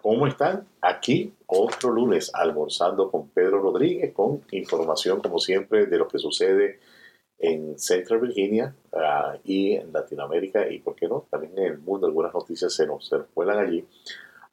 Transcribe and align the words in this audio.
¿Cómo 0.00 0.26
están? 0.26 0.66
Aquí 0.80 1.32
otro 1.46 1.90
lunes 1.90 2.30
almorzando 2.34 3.10
con 3.10 3.28
Pedro 3.28 3.60
Rodríguez 3.60 4.12
con 4.12 4.42
información 4.50 5.20
como 5.20 5.38
siempre 5.38 5.86
de 5.86 5.98
lo 5.98 6.08
que 6.08 6.18
sucede 6.18 6.80
en 7.38 7.78
Central 7.78 8.20
Virginia 8.20 8.74
ah, 8.92 9.36
y 9.44 9.72
en 9.72 9.92
Latinoamérica 9.92 10.70
y, 10.70 10.78
¿por 10.78 10.94
qué 10.94 11.08
no? 11.08 11.26
También 11.30 11.58
en 11.58 11.64
el 11.64 11.78
mundo 11.78 12.06
algunas 12.06 12.32
noticias 12.32 12.72
se 12.72 12.86
nos, 12.86 13.08
se 13.08 13.18
cuelan 13.34 13.58
allí. 13.58 13.84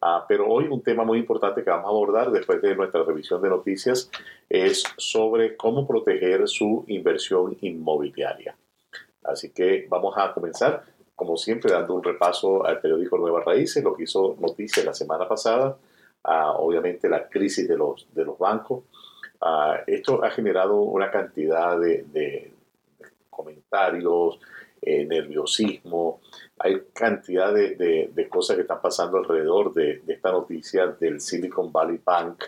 Ah, 0.02 0.26
pero 0.28 0.48
hoy 0.48 0.66
un 0.70 0.82
tema 0.82 1.04
muy 1.04 1.20
importante 1.20 1.64
que 1.64 1.70
vamos 1.70 1.86
a 1.86 1.90
abordar 1.90 2.32
después 2.32 2.62
de 2.62 2.76
nuestra 2.76 3.04
revisión 3.04 3.42
de 3.42 3.50
noticias 3.50 4.10
es 4.48 4.84
sobre 4.98 5.56
cómo 5.58 5.86
proteger 5.86 6.48
su 6.48 6.86
inversión 6.88 7.58
inmobiliaria. 7.62 8.56
Así 9.24 9.52
que 9.52 9.86
vamos 9.90 10.16
a 10.18 10.34
comenzar 10.34 10.84
como 11.20 11.36
siempre, 11.36 11.74
dando 11.74 11.96
un 11.96 12.02
repaso 12.02 12.66
al 12.66 12.80
periódico 12.80 13.18
Nuevas 13.18 13.44
Raíces, 13.44 13.84
lo 13.84 13.94
que 13.94 14.04
hizo 14.04 14.38
noticia 14.40 14.86
la 14.86 14.94
semana 14.94 15.28
pasada, 15.28 15.78
obviamente 16.24 17.10
la 17.10 17.28
crisis 17.28 17.68
de 17.68 17.76
los, 17.76 18.08
de 18.14 18.24
los 18.24 18.40
bancos. 18.40 18.86
esto 19.86 20.24
ha 20.24 20.30
generado 20.32 20.78
una 20.78 21.12
cantidad 21.12 21.78
de, 21.78 22.54
comentarios, 23.30 24.40
eh, 24.82 25.06
nerviosismo, 25.06 26.22
hay 26.58 26.84
cantidad 26.94 27.54
de, 27.54 28.28
cosas 28.30 28.56
que 28.56 28.62
están 28.62 28.82
pasando 28.82 29.18
alrededor 29.18 29.74
de, 29.74 30.02
esta 30.08 30.32
noticia 30.32 30.88
del 30.88 31.20
Silicon 31.20 31.70
Valley 31.70 32.00
Bank, 32.02 32.46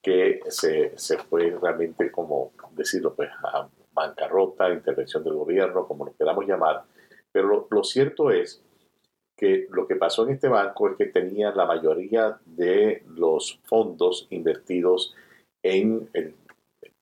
que 0.00 0.40
se, 0.48 0.96
se 0.96 1.18
fue 1.18 1.54
realmente, 1.60 2.10
como 2.10 2.52
decirlo, 2.70 3.12
pues 3.14 3.28
a 3.42 3.68
bancarrota, 3.92 4.70
intervención 4.70 5.22
del 5.22 5.34
gobierno, 5.34 5.86
como 5.86 6.06
lo 6.06 6.16
queramos 6.16 6.46
llamar, 6.46 6.82
pero 7.36 7.68
lo, 7.70 7.84
cierto 7.84 8.30
es 8.30 8.64
que 9.36 9.66
lo 9.70 9.86
que 9.86 9.96
pasó 9.96 10.24
en 10.24 10.32
este 10.32 10.48
banco 10.48 10.88
es 10.88 10.96
que 10.96 11.04
tenía 11.04 11.50
la 11.50 11.66
mayoría 11.66 12.40
de 12.46 13.02
los 13.08 13.60
fondos 13.64 14.26
invertidos 14.30 15.14
en 15.62 16.08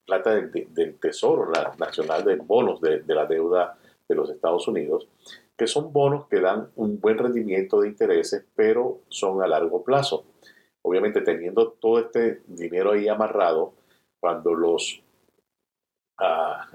plata 0.05 0.35
del, 0.35 0.99
Tesoro 0.99 1.49
Nacional 1.79 2.25
de 2.25 2.35
bonos 2.35 2.81
de, 2.81 3.01
la 3.07 3.25
deuda 3.25 3.79
de 4.09 4.15
los 4.15 4.29
Estados 4.29 4.67
Unidos, 4.67 5.07
que 5.55 5.67
son 5.67 5.93
bonos 5.93 6.27
que 6.27 6.41
dan 6.41 6.69
un 6.75 6.99
buen 6.99 7.17
rendimiento 7.17 7.79
de 7.79 7.87
intereses, 7.87 8.45
pero 8.57 9.03
son 9.07 9.41
a 9.41 9.47
largo 9.47 9.85
plazo. 9.85 10.25
Obviamente 10.81 11.21
teniendo 11.21 11.71
todo 11.71 11.99
este 11.99 12.41
dinero 12.45 12.91
ahí 12.91 13.07
amarrado, 13.07 13.73
cuando 14.19 14.53
los 14.53 15.01
ah, 16.17 16.67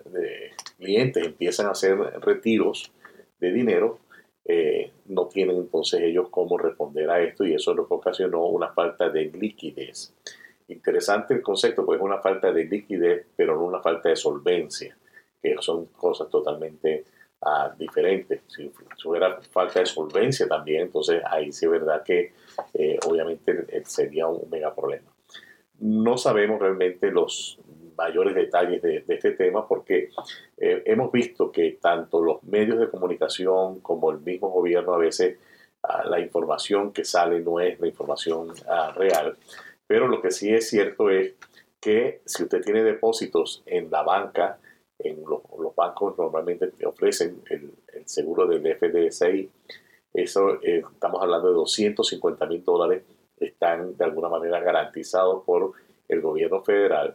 clientes 0.79 1.27
empiezan 1.27 1.67
a 1.67 1.73
hacer 1.73 1.99
retiros, 2.23 2.95
de 3.41 3.53
dinero, 3.53 3.99
eh, 4.45 4.93
no 5.07 5.27
tienen 5.27 5.57
entonces 5.57 6.01
ellos 6.01 6.29
cómo 6.31 6.59
responder 6.59 7.11
a 7.11 7.21
esto 7.21 7.45
y 7.45 7.55
eso 7.55 7.71
es 7.71 7.77
lo 7.77 7.87
que 7.87 7.95
ocasionó 7.95 8.47
una 8.47 8.73
falta 8.73 9.09
de 9.09 9.27
liquidez. 9.27 10.15
Interesante 10.69 11.35
el 11.35 11.43
concepto, 11.43 11.85
pues 11.85 11.99
es 11.99 12.05
una 12.05 12.19
falta 12.19 12.53
de 12.53 12.65
liquidez, 12.65 13.27
pero 13.37 13.57
no 13.57 13.65
una 13.65 13.81
falta 13.81 14.09
de 14.09 14.17
solvencia, 14.17 14.97
que 15.43 15.57
son 15.61 15.87
cosas 15.87 16.29
totalmente 16.31 17.05
ah, 17.43 17.75
diferentes. 17.77 18.43
Si, 18.49 18.71
hubiera 19.05 19.41
falta 19.43 19.81
de 19.81 19.87
solvencia 19.87 20.47
también, 20.47 20.83
entonces 20.83 21.23
ahí 21.27 21.53
sí 21.53 21.67
es 21.67 21.71
verdad 21.71 22.03
que 22.03 22.33
eh, 22.75 22.99
obviamente 23.07 23.85
sería 23.85 24.27
un 24.27 24.49
mega 24.49 24.75
problema. 24.75 25.11
No 25.81 26.19
sabemos 26.19 26.61
realmente 26.61 27.11
los 27.11 27.59
mayores 28.01 28.35
detalles 28.35 28.81
de, 28.81 29.05
este 29.07 29.33
tema 29.33 29.69
porque 29.69 30.09
eh, 30.57 30.83
hemos 30.87 31.13
visto 31.13 31.53
que 31.53 31.79
tanto 31.81 32.23
los 32.23 32.43
medios 32.45 32.79
de 32.79 32.89
comunicación 32.89 33.81
como 33.81 34.11
el 34.11 34.21
mismo 34.21 34.49
gobierno 34.49 34.95
a 34.95 34.99
veces 34.99 35.39
ah, 35.83 36.05
la 36.05 36.19
información 36.19 36.93
que 36.93 37.05
sale 37.05 37.41
no 37.41 37.61
es 37.61 37.79
la 37.79 37.87
información 37.87 38.49
ah, 38.67 38.93
real. 38.97 39.37
Pero 39.87 40.09
lo 40.09 40.23
que 40.23 40.31
sí 40.31 40.53
es 40.53 40.69
cierto 40.71 41.11
es 41.11 41.35
que 41.79 42.23
si 42.25 42.45
usted 42.45 42.63
tiene 42.63 42.83
depósitos 42.83 43.63
en 43.67 43.91
la 43.91 44.03
banca, 44.03 44.59
en 44.99 45.23
los, 45.23 45.43
bancos 45.77 46.17
normalmente 46.17 46.69
te 46.69 46.87
ofrecen 46.87 47.43
el, 47.51 47.73
seguro 48.07 48.47
del 48.47 48.63
FDSI, 48.77 49.51
eso 50.15 50.55
eh, 50.63 50.83
estamos 50.93 51.23
hablando 51.23 51.49
de 51.49 51.55
250 51.55 52.47
mil 52.47 52.65
dólares, 52.65 53.03
están 53.39 53.97
de 53.97 54.05
alguna 54.05 54.29
manera 54.29 54.61
garantizados 54.61 55.45
por 55.45 55.73
el 56.09 56.21
gobierno 56.21 56.63
federal 56.63 57.15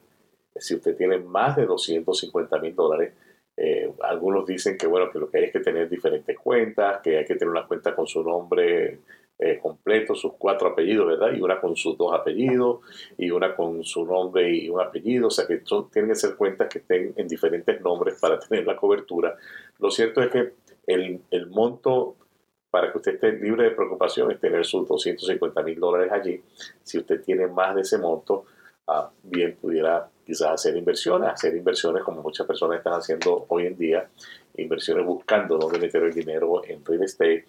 si 0.56 0.76
usted 0.76 0.96
tiene 0.96 1.18
más 1.18 1.56
de 1.56 1.66
250 1.66 2.60
mil 2.60 2.76
dólares, 2.76 3.14
eh, 3.58 3.92
algunos 4.02 4.46
dicen 4.46 4.78
que 4.78 4.88
bueno, 4.88 5.10
que 5.10 5.20
lo 5.20 5.30
que 5.30 5.38
hay 5.38 5.44
es 5.46 5.52
que 5.52 5.60
tener 5.60 5.90
diferentes 5.90 6.38
cuentas, 6.38 7.02
que 7.02 7.18
hay 7.18 7.26
que 7.26 7.36
tener 7.36 7.52
una 7.52 7.68
cuenta 7.68 7.96
con 7.96 8.06
su 8.06 8.22
nombre 8.24 9.00
eh, 9.40 9.60
completo, 9.62 10.16
sus 10.16 10.34
cuatro 10.38 10.70
apellidos, 10.70 11.08
¿verdad? 11.08 11.34
Y 11.34 11.42
una 11.42 11.60
con 11.60 11.76
sus 11.76 11.98
dos 11.98 12.14
apellidos, 12.14 12.80
y 13.18 13.32
una 13.32 13.56
con 13.56 13.84
su 13.84 14.06
nombre 14.06 14.50
y 14.50 14.70
un 14.70 14.82
apellido, 14.82 15.28
o 15.28 15.32
sea 15.32 15.46
que 15.48 15.62
tienen 15.92 16.12
que 16.12 16.16
ser 16.16 16.36
cuentas 16.36 16.70
que 16.70 16.80
estén 16.80 17.14
en 17.16 17.28
diferentes 17.28 17.80
nombres 17.82 18.20
para 18.20 18.40
tener 18.48 18.66
la 18.66 18.76
cobertura. 18.76 19.36
Lo 19.80 19.92
cierto 19.92 20.22
es 20.22 20.32
que 20.32 20.54
el, 20.88 21.22
el 21.32 21.48
monto 21.48 22.16
para 22.70 22.92
que 22.92 22.98
usted 22.98 23.14
esté 23.14 23.32
libre 23.32 23.64
de 23.64 23.72
preocupación 23.72 24.32
es 24.32 24.40
tener 24.40 24.66
sus 24.66 24.86
250 24.88 25.64
mil 25.64 25.80
dólares 25.80 26.12
allí. 26.12 26.42
Si 26.84 26.98
usted 26.98 27.22
tiene 27.24 27.48
más 27.48 27.74
de 27.74 27.82
ese 27.82 27.98
monto, 27.98 28.46
ah, 28.88 29.12
bien 29.24 29.56
pudiera 29.56 30.10
quizás 30.26 30.52
hacer 30.52 30.76
inversiones, 30.76 31.30
hacer 31.30 31.56
inversiones 31.56 32.04
como 32.04 32.22
muchas 32.22 32.48
personas 32.48 32.78
están 32.78 32.94
haciendo 32.94 33.46
hoy 33.50 33.68
en 33.68 33.78
día, 33.78 34.10
inversiones 34.58 35.06
buscando 35.06 35.58
dónde 35.58 35.80
meter 35.80 36.04
el 36.04 36.14
dinero 36.14 36.62
en 36.66 36.84
real 36.84 37.04
estate, 37.04 37.46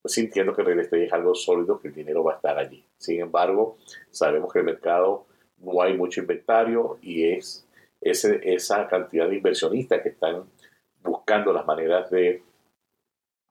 pues 0.00 0.14
sintiendo 0.14 0.54
que 0.54 0.62
el 0.62 0.66
real 0.68 0.80
estate 0.80 1.06
es 1.06 1.12
algo 1.12 1.34
sólido, 1.34 1.80
que 1.80 1.88
el 1.88 1.94
dinero 1.94 2.24
va 2.24 2.32
a 2.32 2.36
estar 2.36 2.58
allí. 2.58 2.84
Sin 2.98 3.20
embargo, 3.20 3.76
sabemos 4.10 4.52
que 4.52 4.60
el 4.60 4.64
mercado 4.64 5.26
no 5.58 5.82
hay 5.82 5.96
mucho 5.96 6.20
inventario 6.20 6.98
y 7.02 7.32
es 7.32 7.66
ese, 8.00 8.40
esa 8.42 8.86
cantidad 8.88 9.28
de 9.28 9.36
inversionistas 9.36 10.02
que 10.02 10.10
están 10.10 10.44
buscando 11.02 11.52
las 11.52 11.66
maneras 11.66 12.10
de 12.10 12.42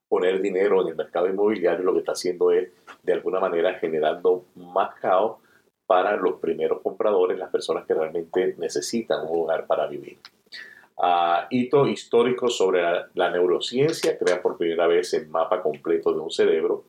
poner 0.08 0.42
dinero 0.42 0.82
en 0.82 0.90
el 0.90 0.96
mercado 0.96 1.28
inmobiliario, 1.28 1.84
lo 1.84 1.94
que 1.94 2.00
está 2.00 2.12
haciendo 2.12 2.52
es 2.52 2.70
de 3.02 3.14
alguna 3.14 3.40
manera 3.40 3.74
generando 3.80 4.46
más 4.56 4.94
caos 5.00 5.43
para 5.86 6.16
los 6.16 6.40
primeros 6.40 6.82
compradores, 6.82 7.38
las 7.38 7.50
personas 7.50 7.86
que 7.86 7.94
realmente 7.94 8.56
necesitan 8.58 9.26
un 9.28 9.38
lugar 9.38 9.68
para 9.68 9.88
vivir. 9.88 10.18
Uh, 10.96 11.48
hito 11.50 11.88
histórico 11.88 12.50
sobre 12.50 12.82
la, 13.14 13.30
neurociencia, 13.32 14.18
crea 14.18 14.42
por 14.42 14.58
primera 14.58 14.88
vez 14.88 15.14
el 15.14 15.28
mapa 15.28 15.62
completo 15.62 16.14
de 16.14 16.20
un 16.20 16.32
cerebro. 16.32 16.86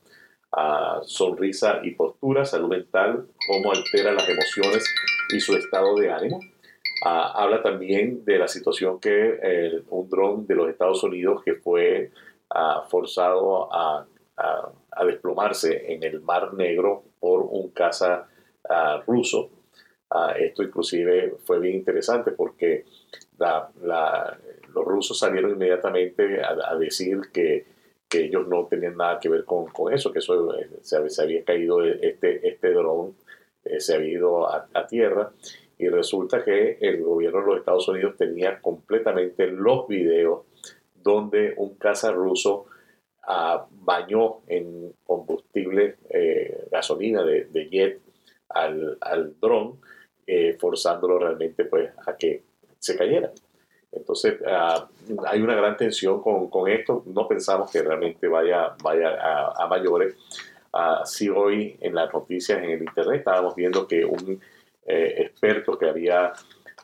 Uh, 0.51 1.03
sonrisa 1.03 1.81
y 1.83 1.91
postura, 1.91 2.45
salud 2.45 2.69
mental, 2.69 3.27
cómo 3.47 3.71
altera 3.71 4.13
las 4.13 4.29
emociones 4.29 4.85
y 5.33 5.39
su 5.39 5.55
estado 5.55 5.95
de 5.95 6.11
ánimo. 6.11 6.37
Uh, 6.37 7.33
habla 7.33 7.61
también 7.61 8.23
de 8.23 8.37
la 8.37 8.47
situación 8.47 8.99
que 8.99 9.81
un 9.89 10.09
dron 10.09 10.47
de 10.47 10.55
los 10.55 10.69
Estados 10.69 11.03
Unidos 11.03 11.41
que 11.43 11.55
fue 11.55 12.11
forzado 12.89 13.73
a, 13.73 14.05
a, 14.37 15.05
desplomarse 15.05 15.93
en 15.93 16.03
el 16.03 16.21
Mar 16.21 16.53
Negro 16.53 17.03
por 17.19 17.41
un 17.41 17.69
caza 17.71 18.27
ruso. 19.05 19.49
esto 20.37 20.63
inclusive 20.63 21.35
fue 21.43 21.59
bien 21.59 21.75
interesante 21.75 22.31
porque 22.31 22.85
los 24.73 24.85
rusos 24.85 25.17
salieron 25.17 25.51
inmediatamente 25.51 26.41
a, 26.43 26.75
decir 26.75 27.21
que, 27.33 27.65
que, 28.07 28.25
ellos 28.25 28.47
no 28.47 28.65
tenían 28.65 28.97
nada 28.97 29.19
que 29.19 29.29
ver 29.29 29.45
con, 29.45 29.67
con 29.67 29.93
eso, 29.93 30.11
que 30.11 30.19
eso 30.19 30.53
eh, 30.55 30.69
se, 30.81 31.21
había 31.21 31.43
caído 31.43 31.83
este, 31.83 32.47
este 32.47 32.71
dron, 32.71 33.15
eh, 33.63 33.79
se 33.79 33.95
había 33.95 34.11
ido 34.11 34.49
a, 34.49 34.87
tierra 34.87 35.31
y 35.77 35.87
resulta 35.89 36.43
que 36.43 36.77
el 36.79 37.01
gobierno 37.03 37.41
de 37.41 37.47
los 37.47 37.57
Estados 37.57 37.87
Unidos 37.87 38.15
tenía 38.17 38.61
completamente 38.61 39.47
los 39.47 39.87
videos 39.87 40.43
donde 40.93 41.53
un 41.57 41.75
caza 41.75 42.11
ruso 42.11 42.65
uh, 43.27 43.59
bañó 43.71 44.41
en 44.47 44.93
combustible, 45.05 45.97
eh, 46.09 46.67
gasolina 46.71 47.23
de, 47.23 47.45
de, 47.45 47.69
jet 47.69 47.99
al, 48.55 48.97
al 49.01 49.39
dron, 49.39 49.79
eh, 50.25 50.57
forzándolo 50.59 51.19
realmente 51.19 51.65
pues, 51.65 51.91
a 52.07 52.15
que 52.15 52.43
se 52.79 52.97
cayera. 52.97 53.31
Entonces, 53.91 54.39
ah, 54.47 54.87
hay 55.27 55.41
una 55.41 55.55
gran 55.55 55.77
tensión 55.77 56.21
con, 56.21 56.49
con, 56.49 56.69
esto. 56.69 57.03
No 57.05 57.27
pensamos 57.27 57.71
que 57.71 57.81
realmente 57.81 58.27
vaya, 58.27 58.75
vaya 58.83 59.17
a, 59.55 59.67
mayores. 59.67 60.15
Uh, 60.73 61.05
sí, 61.05 61.29
hoy 61.29 61.77
en 61.79 61.95
las 61.95 62.13
noticias 62.13 62.61
en 62.61 62.71
el 62.71 62.81
Internet 62.83 63.19
estábamos 63.19 63.55
viendo 63.55 63.87
que 63.87 64.03
un 64.03 64.41
eh, 64.85 65.15
experto 65.19 65.77
que 65.77 65.87
había 65.87 66.33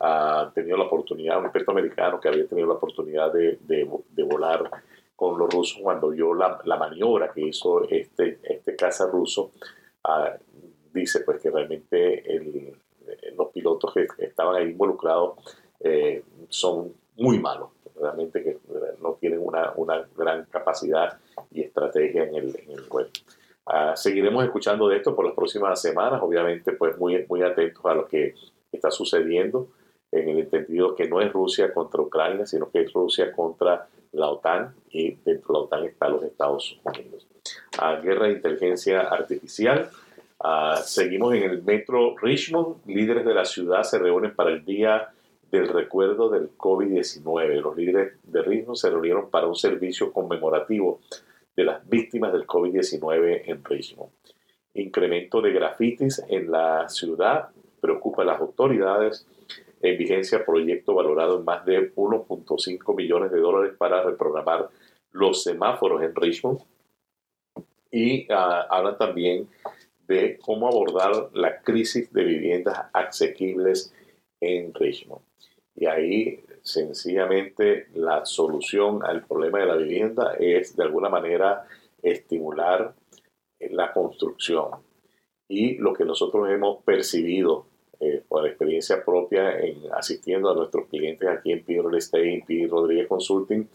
ah, 0.00 0.50
tenido 0.54 0.78
la 0.78 0.84
oportunidad, 0.84 1.38
un 1.38 1.44
experto 1.44 1.72
americano 1.72 2.18
que 2.18 2.28
había 2.28 2.46
tenido 2.46 2.68
la 2.68 2.74
oportunidad 2.74 3.30
de, 3.32 3.58
de, 3.60 4.22
volar 4.22 4.70
con 5.14 5.38
los 5.38 5.52
rusos 5.52 5.78
cuando 5.82 6.08
vio 6.08 6.32
la, 6.32 6.58
la, 6.64 6.76
maniobra 6.76 7.30
que 7.30 7.42
hizo 7.42 7.86
este, 7.88 8.38
este 8.42 8.74
caza 8.74 9.06
ruso, 9.06 9.52
dice 10.92 11.20
pues 11.20 11.40
que 11.40 11.50
realmente 11.50 12.24
los 13.36 13.48
pilotos 13.48 13.92
que 13.92 14.06
estaban 14.18 14.56
ahí 14.56 14.70
involucrados 14.70 15.38
eh, 15.80 16.22
son 16.48 16.92
muy 17.16 17.38
malos, 17.38 17.70
realmente 18.00 18.42
que 18.42 18.58
no 19.00 19.14
tienen 19.14 19.40
una, 19.42 19.72
una 19.76 20.06
gran 20.16 20.44
capacidad 20.46 21.18
y 21.50 21.62
estrategia 21.62 22.24
en 22.24 22.34
el, 22.34 22.56
en 22.56 22.70
el 22.70 22.82
vuelo. 22.82 23.10
Ah, 23.66 23.94
seguiremos 23.94 24.44
escuchando 24.44 24.88
de 24.88 24.96
esto 24.96 25.14
por 25.14 25.24
las 25.24 25.34
próximas 25.34 25.80
semanas, 25.80 26.20
obviamente 26.22 26.72
pues 26.72 26.98
muy, 26.98 27.24
muy 27.28 27.42
atentos 27.42 27.84
a 27.84 27.94
lo 27.94 28.06
que 28.06 28.34
está 28.72 28.90
sucediendo 28.90 29.68
en 30.10 30.28
el 30.28 30.40
entendido 30.40 30.94
que 30.94 31.08
no 31.08 31.20
es 31.20 31.32
Rusia 31.32 31.72
contra 31.72 32.02
Ucrania, 32.02 32.44
sino 32.46 32.70
que 32.70 32.82
es 32.82 32.92
Rusia 32.92 33.32
contra 33.32 33.88
la 34.12 34.28
OTAN 34.28 34.74
y 34.90 35.12
dentro 35.24 35.54
de 35.54 35.58
la 35.58 35.64
OTAN 35.64 35.84
están 35.84 36.12
los 36.12 36.22
Estados 36.22 36.78
Unidos. 36.84 37.26
Ah, 37.78 37.96
guerra 37.96 38.26
de 38.26 38.32
inteligencia 38.32 39.00
artificial. 39.02 39.90
Ah, 40.44 40.82
seguimos 40.84 41.34
en 41.34 41.44
el 41.44 41.62
metro 41.62 42.16
Richmond. 42.16 42.84
Líderes 42.86 43.24
de 43.24 43.32
la 43.32 43.44
ciudad 43.44 43.84
se 43.84 44.00
reúnen 44.00 44.34
para 44.34 44.50
el 44.50 44.64
día 44.64 45.12
del 45.52 45.68
recuerdo 45.68 46.28
del 46.30 46.56
COVID-19. 46.56 47.60
Los 47.60 47.76
líderes 47.76 48.14
de 48.24 48.42
Richmond 48.42 48.76
se 48.76 48.90
reunieron 48.90 49.30
para 49.30 49.46
un 49.46 49.54
servicio 49.54 50.12
conmemorativo 50.12 50.98
de 51.54 51.62
las 51.62 51.88
víctimas 51.88 52.32
del 52.32 52.44
COVID-19 52.44 53.42
en 53.44 53.64
Richmond. 53.64 54.10
Incremento 54.74 55.40
de 55.40 55.52
grafitis 55.52 56.20
en 56.28 56.50
la 56.50 56.88
ciudad 56.88 57.50
preocupa 57.80 58.22
a 58.22 58.24
las 58.24 58.40
autoridades. 58.40 59.24
En 59.80 59.96
vigencia 59.96 60.44
proyecto 60.44 60.92
valorado 60.94 61.38
en 61.38 61.44
más 61.44 61.64
de 61.64 61.94
1.5 61.94 62.96
millones 62.96 63.30
de 63.30 63.38
dólares 63.38 63.76
para 63.78 64.02
reprogramar 64.02 64.70
los 65.12 65.44
semáforos 65.44 66.02
en 66.02 66.16
Richmond. 66.16 66.58
Y 67.92 68.26
uh, 68.32 68.66
hablan 68.70 68.98
también 68.98 69.48
de 70.06 70.38
cómo 70.38 70.68
abordar 70.68 71.30
la 71.32 71.60
crisis 71.60 72.12
de 72.12 72.24
viviendas 72.24 72.86
asequibles 72.92 73.94
en 74.40 74.74
Richmond. 74.74 75.22
Y 75.74 75.86
ahí 75.86 76.44
sencillamente 76.62 77.86
la 77.94 78.24
solución 78.24 79.04
al 79.04 79.24
problema 79.26 79.60
de 79.60 79.66
la 79.66 79.76
vivienda 79.76 80.34
es 80.38 80.76
de 80.76 80.82
alguna 80.82 81.08
manera 81.08 81.66
estimular 82.02 82.94
la 83.58 83.92
construcción. 83.92 84.70
Y 85.48 85.76
lo 85.78 85.92
que 85.92 86.04
nosotros 86.04 86.48
hemos 86.50 86.82
percibido 86.82 87.66
eh, 88.00 88.22
por 88.26 88.46
experiencia 88.46 89.04
propia 89.04 89.58
en 89.60 89.80
asistiendo 89.92 90.50
a 90.50 90.54
nuestros 90.54 90.88
clientes 90.88 91.28
aquí 91.28 91.52
en 91.52 91.64
P. 91.64 91.80
Estate, 91.96 92.44
P. 92.46 92.66
Rodríguez 92.68 93.06
Consulting, 93.06 93.68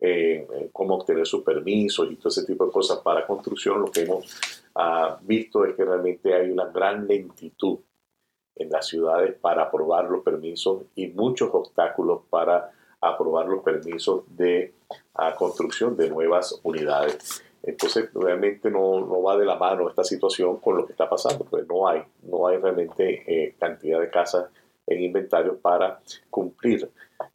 eh, 0.00 0.70
cómo 0.72 0.94
obtener 0.94 1.26
sus 1.26 1.42
permisos 1.42 2.10
y 2.10 2.16
todo 2.16 2.28
ese 2.28 2.44
tipo 2.44 2.66
de 2.66 2.72
cosas 2.72 2.98
para 2.98 3.26
construcción, 3.26 3.80
lo 3.80 3.90
que 3.90 4.02
hemos 4.02 4.38
ah, 4.74 5.18
visto 5.22 5.64
es 5.64 5.74
que 5.74 5.84
realmente 5.84 6.34
hay 6.34 6.50
una 6.50 6.66
gran 6.66 7.06
lentitud 7.06 7.78
en 8.54 8.70
las 8.70 8.86
ciudades 8.86 9.36
para 9.40 9.64
aprobar 9.64 10.08
los 10.08 10.22
permisos 10.22 10.82
y 10.94 11.08
muchos 11.08 11.50
obstáculos 11.52 12.22
para 12.30 12.70
aprobar 13.00 13.46
los 13.46 13.62
permisos 13.62 14.24
de 14.28 14.74
ah, 15.14 15.34
construcción 15.34 15.96
de 15.96 16.10
nuevas 16.10 16.60
unidades. 16.62 17.42
Entonces, 17.62 18.08
realmente 18.14 18.70
no, 18.70 19.00
no, 19.00 19.22
va 19.22 19.36
de 19.36 19.44
la 19.44 19.56
mano 19.56 19.88
esta 19.88 20.04
situación 20.04 20.58
con 20.58 20.76
lo 20.76 20.86
que 20.86 20.92
está 20.92 21.08
pasando, 21.08 21.44
porque 21.44 21.66
no 21.66 21.88
hay, 21.88 22.02
no 22.22 22.46
hay 22.46 22.56
realmente 22.58 23.24
eh, 23.26 23.56
cantidad 23.58 24.00
de 24.00 24.10
casas 24.10 24.46
en 24.88 25.02
inventario 25.02 25.58
para 25.58 26.00
cumplir 26.30 26.88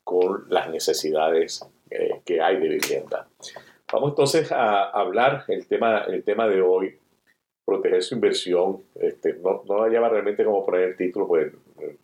con 0.03 0.45
las 0.49 0.69
necesidades 0.69 1.65
eh, 1.89 2.21
que 2.25 2.41
hay 2.41 2.57
de 2.57 2.69
vivienda. 2.69 3.27
Vamos 3.91 4.09
entonces 4.11 4.51
a 4.51 4.89
hablar 4.89 5.45
el 5.47 5.67
tema, 5.67 6.05
el 6.07 6.23
tema 6.23 6.47
de 6.47 6.61
hoy, 6.61 6.97
proteger 7.65 8.01
su 8.01 8.15
inversión. 8.15 8.83
Este, 8.95 9.33
no, 9.35 9.63
no 9.67 9.87
la 9.87 10.09
realmente 10.09 10.43
como 10.43 10.65
poner 10.65 10.89
el 10.89 10.97
título, 10.97 11.27
pues 11.27 11.53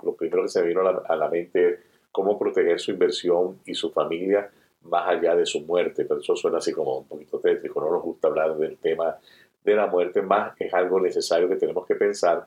lo 0.04 0.14
primero 0.16 0.44
que 0.44 0.50
se 0.50 0.62
me 0.62 0.68
vino 0.68 0.82
a 0.82 0.92
la, 0.92 1.02
a 1.08 1.16
la 1.16 1.30
mente 1.30 1.70
es 1.70 1.80
cómo 2.12 2.38
proteger 2.38 2.80
su 2.80 2.92
inversión 2.92 3.60
y 3.66 3.74
su 3.74 3.92
familia 3.92 4.50
más 4.84 5.08
allá 5.08 5.36
de 5.36 5.46
su 5.46 5.62
muerte, 5.62 6.06
pero 6.06 6.22
eso 6.22 6.36
suena 6.36 6.60
así 6.60 6.72
como 6.72 7.00
un 7.00 7.08
poquito 7.08 7.40
tétrico, 7.40 7.82
no 7.82 7.92
nos 7.92 8.04
gusta 8.04 8.30
hablar 8.30 8.56
del 8.58 8.78
tema 8.78 9.18
de 9.64 9.76
la 9.76 9.88
muerte, 9.88 10.22
más 10.22 10.54
es 10.60 10.74
algo 10.74 11.02
necesario 11.02 11.50
que 11.50 11.58
tenemos 11.58 11.86
que 11.86 11.96
pensar, 11.96 12.46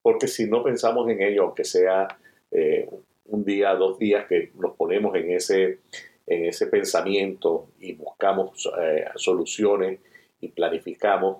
porque 0.00 0.28
si 0.28 0.48
no 0.48 0.62
pensamos 0.62 1.08
en 1.10 1.20
ello, 1.20 1.44
aunque 1.44 1.64
sea 1.64 2.06
eh, 2.54 2.88
un 3.26 3.44
día, 3.44 3.74
dos 3.74 3.98
días 3.98 4.26
que 4.26 4.52
nos 4.54 4.76
ponemos 4.76 5.14
en 5.16 5.32
ese, 5.32 5.80
en 6.26 6.44
ese 6.46 6.68
pensamiento 6.68 7.68
y 7.80 7.94
buscamos 7.94 8.70
eh, 8.80 9.06
soluciones 9.16 9.98
y 10.40 10.48
planificamos, 10.48 11.38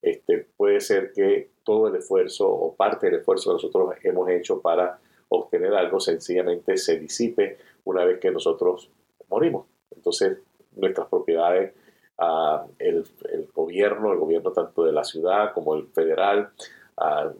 este, 0.00 0.46
puede 0.56 0.80
ser 0.80 1.12
que 1.12 1.50
todo 1.62 1.88
el 1.88 1.96
esfuerzo 1.96 2.48
o 2.48 2.74
parte 2.74 3.06
del 3.06 3.20
esfuerzo 3.20 3.50
que 3.50 3.54
nosotros 3.54 3.94
hemos 4.02 4.30
hecho 4.30 4.62
para 4.62 4.98
obtener 5.28 5.74
algo 5.74 6.00
sencillamente 6.00 6.76
se 6.76 6.98
disipe 6.98 7.58
una 7.84 8.04
vez 8.04 8.18
que 8.18 8.30
nosotros 8.30 8.90
morimos. 9.28 9.66
Entonces, 9.94 10.38
nuestras 10.76 11.08
propiedades, 11.08 11.74
uh, 12.18 12.68
el, 12.78 13.04
el, 13.32 13.46
gobierno, 13.52 14.12
el 14.12 14.18
gobierno 14.18 14.52
tanto 14.52 14.84
de 14.84 14.92
la 14.92 15.04
ciudad 15.04 15.52
como 15.52 15.74
el 15.74 15.88
federal, 15.88 16.50
uh, 16.96 17.34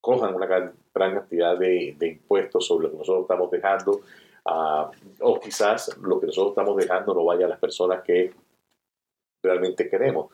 cojan 0.00 0.34
una 0.34 0.72
gran, 0.94 1.14
cantidad 1.14 1.58
de, 1.58 1.94
de, 1.98 2.08
impuestos 2.08 2.66
sobre 2.66 2.84
lo 2.84 2.92
que 2.92 2.98
nosotros 2.98 3.22
estamos 3.22 3.50
dejando, 3.50 4.00
uh, 4.46 4.90
o 5.20 5.40
quizás 5.40 5.96
lo 5.98 6.20
que 6.20 6.26
nosotros 6.26 6.52
estamos 6.52 6.76
dejando 6.76 7.14
no 7.14 7.24
vaya 7.24 7.46
a 7.46 7.48
las 7.48 7.58
personas 7.58 8.02
que 8.02 8.32
realmente 9.42 9.88
queremos. 9.88 10.30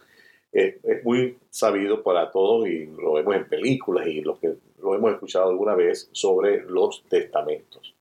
Es, 0.50 0.76
es, 0.82 1.04
muy 1.04 1.38
sabido 1.50 2.02
para 2.02 2.30
todos 2.30 2.66
y 2.68 2.86
lo 2.86 3.14
vemos 3.14 3.36
en 3.36 3.48
películas 3.48 4.06
y 4.06 4.22
lo 4.22 4.38
que 4.38 4.54
lo 4.80 4.94
hemos 4.94 5.12
escuchado 5.12 5.50
alguna 5.50 5.74
vez 5.74 6.08
sobre 6.12 6.62
los 6.64 7.04
testamentos. 7.08 7.94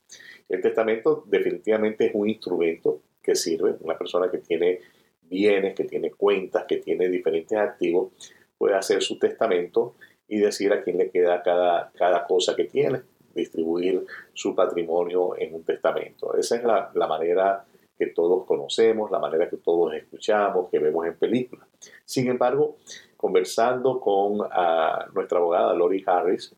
El 0.48 0.62
testamento 0.62 1.24
definitivamente 1.26 2.06
es 2.06 2.12
un 2.14 2.28
instrumento 2.28 3.02
que 3.22 3.34
sirve. 3.34 3.76
Una 3.80 3.98
persona 3.98 4.30
que 4.30 4.38
tiene 4.38 4.80
bienes, 5.22 5.74
que 5.74 5.84
tiene 5.84 6.10
cuentas, 6.10 6.64
que 6.66 6.78
tiene 6.78 7.08
diferentes 7.08 7.58
activos, 7.58 8.12
puede 8.56 8.74
hacer 8.74 9.02
su 9.02 9.18
testamento 9.18 9.94
y 10.28 10.38
decir 10.38 10.72
a 10.72 10.82
quién 10.82 10.98
le 10.98 11.10
queda 11.10 11.42
cada, 11.42 11.90
cada 11.94 12.26
cosa 12.26 12.54
que 12.54 12.64
tiene, 12.64 13.02
distribuir 13.34 14.04
su 14.34 14.54
patrimonio 14.54 15.36
en 15.38 15.54
un 15.54 15.64
testamento. 15.64 16.34
Esa 16.36 16.56
es 16.56 16.64
la, 16.64 16.90
la 16.94 17.06
manera 17.06 17.64
que 17.98 18.06
todos 18.06 18.46
conocemos, 18.46 19.10
la 19.10 19.18
manera 19.18 19.48
que 19.48 19.56
todos 19.56 19.92
escuchamos, 19.94 20.68
que 20.70 20.78
vemos 20.78 21.06
en 21.06 21.16
películas. 21.16 21.66
Sin 22.04 22.28
embargo, 22.28 22.76
conversando 23.16 23.98
con 23.98 24.40
uh, 24.40 25.12
nuestra 25.12 25.38
abogada 25.38 25.74
Lori 25.74 26.04
Harris, 26.06 26.54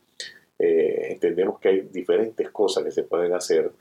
eh, 0.59 1.07
entendemos 1.11 1.59
que 1.59 1.69
hay 1.69 1.81
diferentes 1.81 2.51
cosas 2.51 2.83
que 2.83 2.91
se 2.91 3.03
pueden 3.03 3.33
hacer 3.33 3.71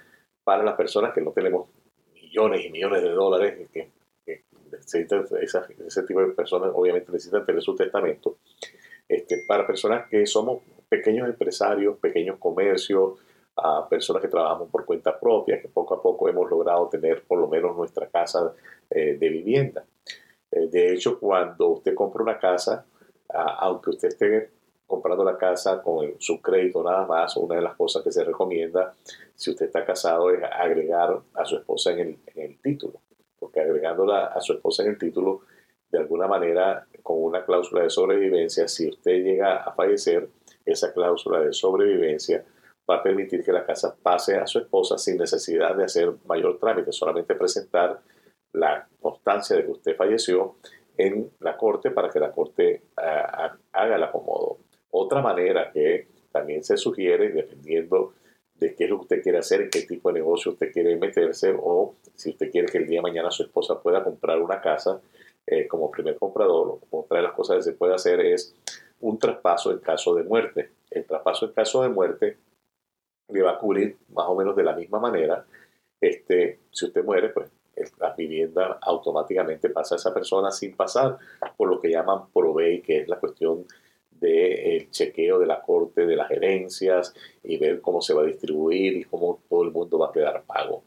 para 0.43 0.65
las 0.65 0.75
personas 0.75 1.13
que 1.13 1.21
no 1.21 1.33
tenemos 1.33 1.69
millones 2.15 2.65
y 2.65 2.71
millones 2.71 3.03
de 3.03 3.11
dólares, 3.11 3.69
que, 3.71 3.91
necesitan 4.73 5.27
esa, 5.43 5.67
ese 5.85 6.05
tipo 6.05 6.21
de 6.21 6.29
personas 6.29 6.71
obviamente 6.73 7.11
necesitan 7.11 7.45
tener 7.45 7.61
su 7.61 7.75
testamento. 7.75 8.39
Este, 9.11 9.43
para 9.45 9.67
personas 9.67 10.09
que 10.09 10.25
somos 10.25 10.63
pequeños 10.89 11.29
empresarios, 11.29 11.99
pequeños 11.99 12.39
comercios, 12.39 13.19
a 13.57 13.89
personas 13.89 14.23
que 14.23 14.29
trabajamos 14.29 14.71
por 14.71 14.85
cuenta 14.85 15.19
propia, 15.19 15.61
que 15.61 15.67
poco 15.67 15.95
a 15.95 16.01
poco 16.01 16.29
hemos 16.29 16.49
logrado 16.49 16.89
tener 16.89 17.25
por 17.25 17.41
lo 17.41 17.49
menos 17.49 17.77
nuestra 17.77 18.07
casa 18.07 18.55
eh, 18.89 19.17
de 19.19 19.29
vivienda. 19.29 19.85
Eh, 20.53 20.69
de 20.69 20.93
hecho, 20.93 21.19
cuando 21.19 21.71
usted 21.71 21.93
compra 21.93 22.23
una 22.23 22.39
casa, 22.39 22.87
aunque 23.29 23.91
usted 23.91 24.09
esté 24.09 24.51
comprando 24.87 25.25
la 25.25 25.37
casa 25.37 25.83
con 25.83 26.15
su 26.21 26.41
crédito 26.41 26.81
nada 26.85 27.05
más, 27.05 27.37
una 27.37 27.57
de 27.57 27.63
las 27.63 27.75
cosas 27.75 28.05
que 28.05 28.13
se 28.13 28.23
recomienda 28.23 28.95
si 29.35 29.51
usted 29.51 29.67
está 29.67 29.85
casado 29.85 30.31
es 30.31 30.41
agregar 30.45 31.19
a 31.35 31.45
su 31.45 31.57
esposa 31.57 31.91
en 31.91 31.99
el, 31.99 32.19
en 32.27 32.43
el 32.43 32.61
título, 32.61 33.01
porque 33.41 33.61
agregándola 33.61 34.27
a 34.27 34.41
su 34.41 34.53
esposa 34.53 34.85
en 34.85 34.91
el 34.91 34.99
título, 34.99 35.43
de 35.91 35.99
alguna 35.99 36.27
manera, 36.27 36.87
con 37.03 37.23
una 37.23 37.45
cláusula 37.45 37.83
de 37.83 37.91
sobrevivencia, 37.91 38.69
si 38.69 38.89
usted 38.89 39.23
llega 39.23 39.57
a 39.57 39.73
fallecer, 39.73 40.29
esa 40.65 40.93
cláusula 40.93 41.41
de 41.41 41.53
sobrevivencia 41.53 42.45
va 42.89 42.97
a 42.97 43.03
permitir 43.03 43.45
que 43.45 43.53
la 43.53 43.65
casa 43.65 43.97
pase 44.03 44.37
a 44.37 44.47
su 44.47 44.59
esposa 44.59 44.99
sin 44.99 45.17
necesidad 45.17 45.75
de 45.77 45.85
hacer 45.85 46.13
mayor 46.27 46.59
trámite, 46.59 46.93
solamente 46.93 47.35
presentar 47.35 48.01
la 48.53 48.89
constancia 49.01 49.57
de 49.57 49.65
que 49.65 49.71
usted 49.71 49.97
falleció 49.97 50.57
en 50.97 51.31
la 51.41 51.57
corte 51.57 51.91
para 51.91 52.11
que 52.11 52.21
la 52.21 52.33
corte 52.33 52.83
uh, 52.99 53.57
haga 53.73 53.97
el 53.97 54.03
acomodo. 54.03 54.59
Otra 54.91 55.23
manera 55.23 55.71
que 55.73 56.09
también 56.33 56.65
se 56.65 56.77
sugiere, 56.77 57.31
dependiendo 57.31 58.15
de 58.55 58.75
qué 58.75 58.85
es 58.85 58.91
lo 58.91 58.97
que 58.99 59.03
usted 59.03 59.23
quiere 59.23 59.39
hacer, 59.39 59.63
en 59.63 59.71
qué 59.71 59.83
tipo 59.83 60.11
de 60.11 60.21
negocio 60.21 60.53
usted 60.53 60.73
quiere 60.73 60.97
meterse, 60.97 61.55
o 61.59 61.95
si 62.15 62.31
usted 62.31 62.51
quiere 62.51 62.69
que 62.69 62.79
el 62.79 62.87
día 62.87 62.99
de 62.99 63.03
mañana 63.03 63.31
su 63.31 63.45
esposa 63.45 63.81
pueda 63.81 64.05
comprar 64.05 64.41
una 64.41 64.61
casa 64.61 65.01
eh, 65.47 65.67
como 65.67 65.91
primer 65.91 66.17
comprador, 66.17 66.81
otra 66.91 67.19
de 67.19 67.25
las 67.25 67.33
cosas 67.33 67.57
que 67.57 67.63
se 67.63 67.73
puede 67.73 67.95
hacer 67.95 68.21
es 68.21 68.55
un 69.01 69.19
traspaso 69.19 69.73
en 69.73 69.79
caso 69.79 70.15
de 70.15 70.25
muerte. 70.25 70.71
El 70.91 71.05
traspaso 71.07 71.47
en 71.47 71.53
caso 71.53 71.83
de 71.83 71.89
muerte 71.89 72.39
le 73.29 73.43
va 73.43 73.53
a 73.53 73.59
cubrir 73.59 73.97
más 74.09 74.27
o 74.29 74.35
menos 74.35 74.55
de 74.57 74.65
la 74.65 74.75
misma 74.75 74.99
manera. 74.99 75.45
Este, 76.01 76.61
si 76.71 76.87
usted 76.87 77.05
muere, 77.05 77.31
pues 77.31 77.51
la 77.99 78.13
vivienda 78.15 78.79
automáticamente 78.83 79.71
pasa 79.71 79.95
a 79.95 79.99
esa 79.99 80.13
persona 80.13 80.51
sin 80.51 80.77
pasar 80.77 81.19
por 81.57 81.69
lo 81.69 81.81
que 81.81 81.91
llaman 81.91 82.31
probate, 82.33 82.83
que 82.83 82.99
es 82.99 83.09
la 83.09 83.19
cuestión 83.19 83.65
del 84.11 84.91
chequeo 84.91 85.39
de 85.39 85.47
la 85.47 85.63
corte, 85.63 86.07
de 86.07 86.17
las 86.17 86.31
herencias 86.31 87.15
y 87.43 87.57
ver 87.57 87.81
cómo 87.81 88.03
se 88.03 88.13
va 88.13 88.23
a 88.23 88.27
distribuir 88.27 88.97
y 88.97 89.05
cómo 89.05 89.41
todo 89.49 89.63
el 89.63 89.71
mundo 89.71 89.99
va 89.99 90.09
a 90.09 90.13
quedar 90.13 90.43
pago. 90.45 90.85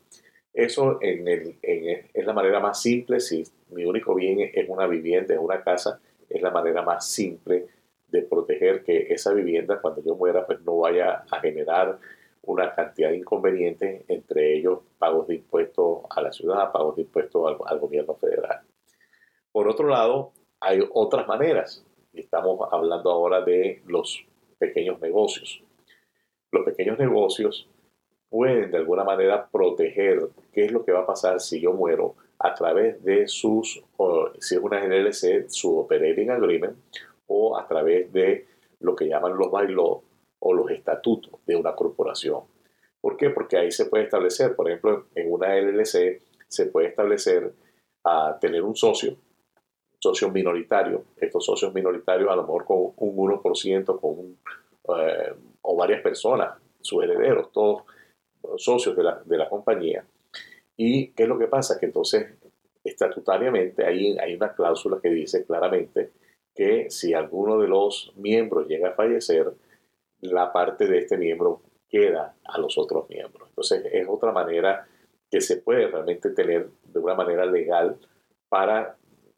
Eso 0.53 1.00
es 1.01 2.25
la 2.25 2.33
manera 2.33 2.60
más 2.60 2.81
simple. 2.81 3.19
Si 3.19 3.43
mi 3.69 3.86
único 3.86 4.13
bien 4.13 4.51
es 4.53 4.69
una 4.69 4.86
vivienda, 4.88 5.33
es 5.33 5.39
una 5.39 5.63
casa, 5.63 6.00
es 6.29 6.41
la 6.41 6.51
manera 6.51 6.83
más 6.83 7.07
simple 7.10 7.67
de 8.07 8.22
proteger 8.22 8.83
que 8.83 9.07
esa 9.12 9.33
vivienda 9.33 9.81
cuando 9.81 10.03
yo 10.03 10.15
muera 10.15 10.45
pues 10.45 10.62
no 10.62 10.77
vaya 10.77 11.25
a 11.29 11.39
generar 11.39 11.98
una 12.43 12.75
cantidad 12.75 13.10
de 13.10 13.17
inconvenientes, 13.17 14.03
entre 14.07 14.57
ellos 14.57 14.79
pagos 15.00 15.27
de 15.27 15.36
impuestos 15.36 16.01
a 16.10 16.22
la 16.22 16.31
ciudad, 16.31 16.72
pagos 16.72 16.98
de 16.98 17.03
impuestos 17.03 17.57
al, 17.65 17.79
gobierno 17.79 18.15
federal. 18.15 18.62
Por 19.51 19.67
otro 19.67 19.88
lado, 19.88 20.33
hay 20.60 20.79
otras 20.93 21.27
maneras. 21.27 21.86
Estamos 22.13 22.60
hablando 22.72 23.10
ahora 23.12 23.41
de 23.41 23.81
los 23.88 24.25
pequeños 24.60 25.00
negocios. 25.00 25.63
Los 26.51 26.65
pequeños 26.65 27.00
negocios 27.00 27.67
pueden 28.33 28.71
de 28.71 28.77
alguna 28.77 29.03
manera 29.03 29.47
proteger 29.47 30.27
qué 30.51 30.65
es 30.65 30.71
lo 30.71 30.83
que 30.83 30.91
va 30.91 31.01
a 31.01 31.05
pasar 31.05 31.39
si 31.39 31.61
yo 31.61 31.71
muero 31.71 32.15
a 32.39 32.55
través 32.55 33.03
de 33.03 33.27
sus, 33.27 33.83
si 34.39 34.55
es 34.55 34.61
una 34.61 34.83
LLC, 34.83 35.47
su 35.49 35.77
operating 35.77 36.31
agreement, 36.31 36.75
o 37.27 37.55
a 37.55 37.67
través 37.67 38.11
de 38.11 38.47
lo 38.79 38.95
que 38.95 39.07
llaman 39.07 39.37
los 39.37 39.51
bylaws 39.51 40.01
o 40.39 40.53
los 40.53 40.71
estatutos 40.71 41.45
de 41.45 41.55
una 41.55 41.75
corporación. 41.75 42.39
¿Por 42.99 43.17
qué? 43.17 43.29
Porque 43.29 43.55
ahí 43.55 43.71
se 43.71 43.85
puede 43.85 44.05
establecer, 44.05 44.55
por 44.55 44.67
ejemplo, 44.67 45.05
en 45.13 45.31
una 45.31 45.55
LLC 45.55 46.19
se 46.47 46.65
puede 46.65 46.87
establecer 46.87 47.53
a 48.03 48.35
tener 48.41 48.63
un 48.63 48.75
socio, 48.75 49.15
socio 49.99 50.31
minoritario. 50.31 51.03
Estos 51.17 51.45
socios 51.45 51.71
minoritarios 51.71 52.31
a 52.31 52.35
lo 52.35 52.41
mejor 52.41 52.65
con 52.65 52.93
un 52.97 53.15
1%, 53.15 53.99
con 53.99 54.09
un, 54.09 54.39
eh, 54.97 55.33
o 55.61 55.75
varias 55.75 56.01
personas, 56.01 56.57
sus 56.81 57.03
herederos, 57.03 57.51
todos 57.51 57.83
socios 58.57 58.95
de 58.95 59.03
la, 59.03 59.21
de 59.23 59.38
la 59.38 59.50
compañía. 59.50 60.05
¿Y 60.75 61.09
qué 61.09 61.23
es 61.23 61.29
lo 61.29 61.38
que 61.38 61.47
pasa? 61.47 61.79
Que 61.79 61.85
entonces 61.85 62.27
estatutariamente 62.83 63.85
hay, 63.85 64.17
hay 64.17 64.35
una 64.35 64.53
cláusula 64.53 65.00
que 65.01 65.09
dice 65.09 65.45
claramente 65.45 66.12
que 66.55 66.89
si 66.89 67.13
alguno 67.13 67.59
de 67.59 67.67
los 67.67 68.13
miembros 68.15 68.67
llega 68.67 68.89
a 68.89 68.93
fallecer, 68.93 69.53
la 70.21 70.51
parte 70.51 70.88
de 70.88 71.00
este 71.00 71.17
miembro 71.17 71.62
queda 71.89 72.35
a 72.43 72.57
los 72.57 72.77
otros 72.77 73.09
miembros. 73.09 73.50
Entonces 73.50 73.85
es 73.91 74.07
otra 74.07 74.31
manera 74.31 74.88
que 75.29 75.41
se 75.41 75.57
puede 75.57 75.88
realmente 75.88 76.29
tener 76.29 76.69
de 76.83 77.00
una 77.00 77.15
manera 77.15 77.45
legal 77.45 77.97
para, 78.50 78.97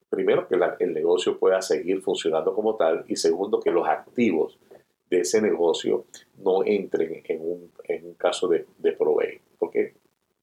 primero, 0.09 0.47
que 0.47 0.57
el 0.79 0.93
negocio 0.93 1.39
pueda 1.39 1.61
seguir 1.61 2.01
funcionando 2.01 2.53
como 2.53 2.75
tal 2.75 3.05
y 3.07 3.15
segundo, 3.15 3.59
que 3.59 3.71
los 3.71 3.87
activos 3.87 4.57
de 5.09 5.19
ese 5.19 5.41
negocio 5.41 6.05
no 6.37 6.63
entren 6.65 7.21
en 7.25 7.41
un, 7.41 7.71
en 7.83 8.05
un 8.05 8.13
caso 8.15 8.47
de, 8.47 8.65
de 8.77 8.91
probate, 8.93 9.41
porque 9.57 9.95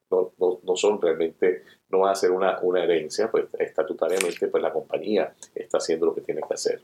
no, 0.09 0.31
no, 0.39 0.59
no, 0.63 0.75
son 0.75 1.01
realmente, 1.01 1.63
no 1.89 1.99
va 1.99 2.11
a 2.11 2.15
ser 2.15 2.31
una, 2.31 2.59
una 2.61 2.83
herencia, 2.83 3.29
pues 3.31 3.45
estatutariamente 3.57 4.47
pues 4.47 4.61
la 4.61 4.71
compañía 4.71 5.33
está 5.55 5.77
haciendo 5.77 6.05
lo 6.05 6.15
que 6.15 6.21
tiene 6.21 6.41
que 6.47 6.53
hacer. 6.53 6.81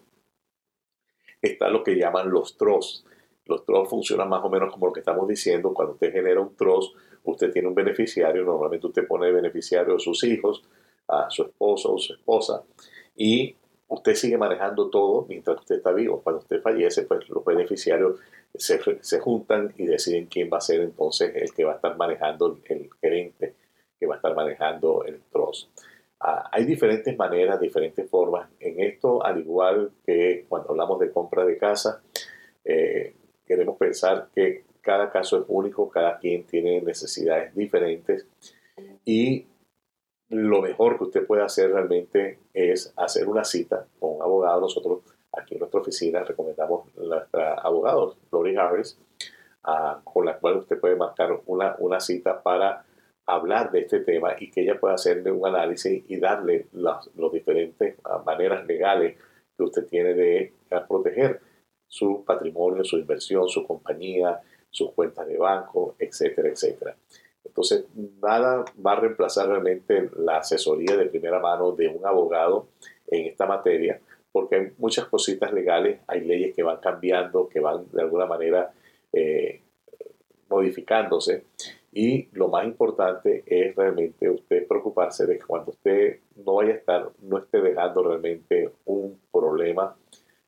Está 1.42 1.70
lo 1.70 1.84
que 1.84 1.96
llaman 1.96 2.30
los 2.30 2.58
trusts, 2.58 3.06
los 3.50 3.66
trust 3.66 3.90
funcionan 3.90 4.30
más 4.30 4.44
o 4.44 4.50
menos 4.50 4.72
como 4.72 4.86
lo 4.86 4.94
que 4.94 5.00
estamos 5.00 5.28
diciendo. 5.28 5.74
Cuando 5.74 5.94
usted 5.94 6.12
genera 6.12 6.40
un 6.40 6.56
trust, 6.56 6.96
usted 7.24 7.52
tiene 7.52 7.68
un 7.68 7.74
beneficiario. 7.74 8.44
Normalmente 8.44 8.86
usted 8.86 9.08
pone 9.08 9.32
beneficiario 9.32 9.96
a 9.96 10.00
sus 10.00 10.24
hijos, 10.24 10.64
a 11.08 11.32
su 11.32 11.42
esposo 11.42 11.96
o 11.96 11.98
su 11.98 12.14
esposa. 12.14 12.64
Y 13.16 13.56
usted 13.90 14.16
sigue 14.16 14.38
manejando 14.38 14.90
todo 14.90 15.26
mientras 15.28 15.58
usted 15.58 15.78
está 15.78 15.92
vivo. 15.92 16.22
Cuando 16.22 16.40
usted 16.40 16.62
fallece, 16.62 17.04
pues 17.04 17.28
los 17.30 17.44
beneficiarios 17.44 18.20
se, 18.54 18.80
se, 19.02 19.20
juntan 19.20 19.74
y 19.78 19.86
deciden 19.86 20.28
quién 20.28 20.50
va 20.52 20.58
a 20.58 20.62
ser 20.62 20.82
entonces 20.82 21.36
el 21.36 21.54
que 21.54 21.66
va 21.66 21.74
a 21.74 21.76
estar 21.76 21.98
manejando, 21.98 22.58
el 22.66 22.90
gerente 23.02 23.56
que 24.00 24.06
va 24.06 24.16
a 24.16 24.18
estar 24.18 24.34
manejando 24.36 25.04
el 25.04 25.22
trust. 25.32 25.70
Ah, 26.22 26.50
hay 26.52 26.66
diferentes 26.66 27.18
maneras, 27.18 27.60
diferentes 27.60 28.10
formas. 28.10 28.50
En 28.60 28.80
esto, 28.80 29.24
al 29.26 29.40
igual 29.40 29.92
que 30.06 30.46
cuando 30.48 30.72
hablamos 30.72 31.00
de 31.00 31.12
compra 31.12 31.46
de 31.46 31.58
casa, 31.58 32.02
eh, 32.64 33.16
queremos 33.46 33.78
pensar 33.78 34.30
que 34.34 34.64
cada 34.82 35.12
caso 35.12 35.38
es 35.38 35.44
único, 35.48 35.90
cada 35.90 36.18
quien 36.20 36.44
tiene 36.44 36.82
necesidades 36.82 37.56
diferentes 37.56 38.26
y 39.06 39.46
lo 40.30 40.62
mejor 40.62 40.98
que 40.98 41.06
usted 41.06 41.26
puede 41.26 41.44
hacer 41.44 41.72
realmente 41.72 42.40
es 42.54 42.94
hacer 42.96 43.28
una 43.28 43.44
cita 43.44 43.86
con 44.00 44.16
un 44.16 44.22
abogado. 44.22 44.62
Nosotros 44.62 45.02
aquí 45.32 45.56
en 45.56 45.60
nuestra 45.60 45.82
oficina 45.82 46.24
recomendamos 46.24 46.88
a 46.98 47.02
nuestra 47.02 47.54
abogada, 47.56 48.14
Lori 48.32 48.56
Harris, 48.56 48.98
ah, 49.64 50.00
con 50.04 50.26
la 50.26 50.38
cual 50.38 50.58
usted 50.58 50.80
puede 50.80 50.96
marcar 50.96 51.42
una, 51.48 51.76
una 51.80 52.00
cita 52.00 52.42
para 52.42 52.86
hablar 53.26 53.72
de 53.72 53.82
este 53.82 54.00
tema 54.00 54.36
y 54.40 54.50
que 54.50 54.62
ella 54.62 54.80
pueda 54.80 54.96
hacerle 54.96 55.32
un 55.32 55.46
análisis 55.46 56.04
y 56.08 56.20
darle 56.20 56.68
las 56.74 57.10
diferentes 57.32 57.96
ah, 58.04 58.22
maneras 58.26 58.66
legales 58.66 59.18
que 59.58 59.64
usted 59.64 59.88
tiene 59.88 60.14
de 60.14 60.54
ah, 60.72 60.86
proteger 60.88 61.42
su 61.88 62.24
patrimonio, 62.24 62.84
su 62.84 62.98
inversión, 62.98 63.48
su 63.50 63.66
compañía, 63.66 64.40
sus 64.70 64.92
cuentas 64.92 65.28
de 65.28 65.38
banco, 65.38 65.96
etcétera, 65.98 66.50
etcétera. 66.50 66.96
Entonces, 67.44 67.86
nada 68.22 68.66
va 68.86 68.94
a 68.94 69.00
reemplazar 69.00 69.48
realmente 69.48 70.10
la 70.18 70.38
asesoría 70.38 70.96
de 70.96 71.06
primera 71.06 71.40
mano 71.40 71.72
de 71.72 71.88
un 71.88 72.06
abogado 72.06 72.68
en 73.08 73.26
esta 73.26 73.46
materia, 73.46 74.00
porque 74.32 74.56
hay 74.56 74.72
muchas 74.78 75.06
cositas 75.06 75.52
legales, 75.52 76.00
hay 76.08 76.22
leyes 76.22 76.56
que 76.56 76.64
van 76.64 76.78
cambiando, 76.78 77.50
que 77.50 77.60
van 77.60 77.86
de 77.92 78.02
alguna 78.02 78.26
manera 78.26 78.72
eh, 79.12 79.62
modificándose. 80.50 81.46
Y 81.92 82.30
lo 82.34 82.50
más 82.50 82.66
importante 82.66 83.44
es 83.48 83.76
realmente 83.76 84.30
usted 84.30 84.68
preocuparse 84.68 85.26
de 85.26 85.40
que 85.40 85.46
cuando 85.46 85.72
usted 85.72 86.20
no 86.46 86.56
vaya 86.56 86.74
a 86.74 86.78
estar, 86.78 87.10
no 87.24 87.40
esté 87.40 87.62
dejando 87.62 88.04
realmente 88.04 88.72
un 88.86 89.20
problema 89.32 89.96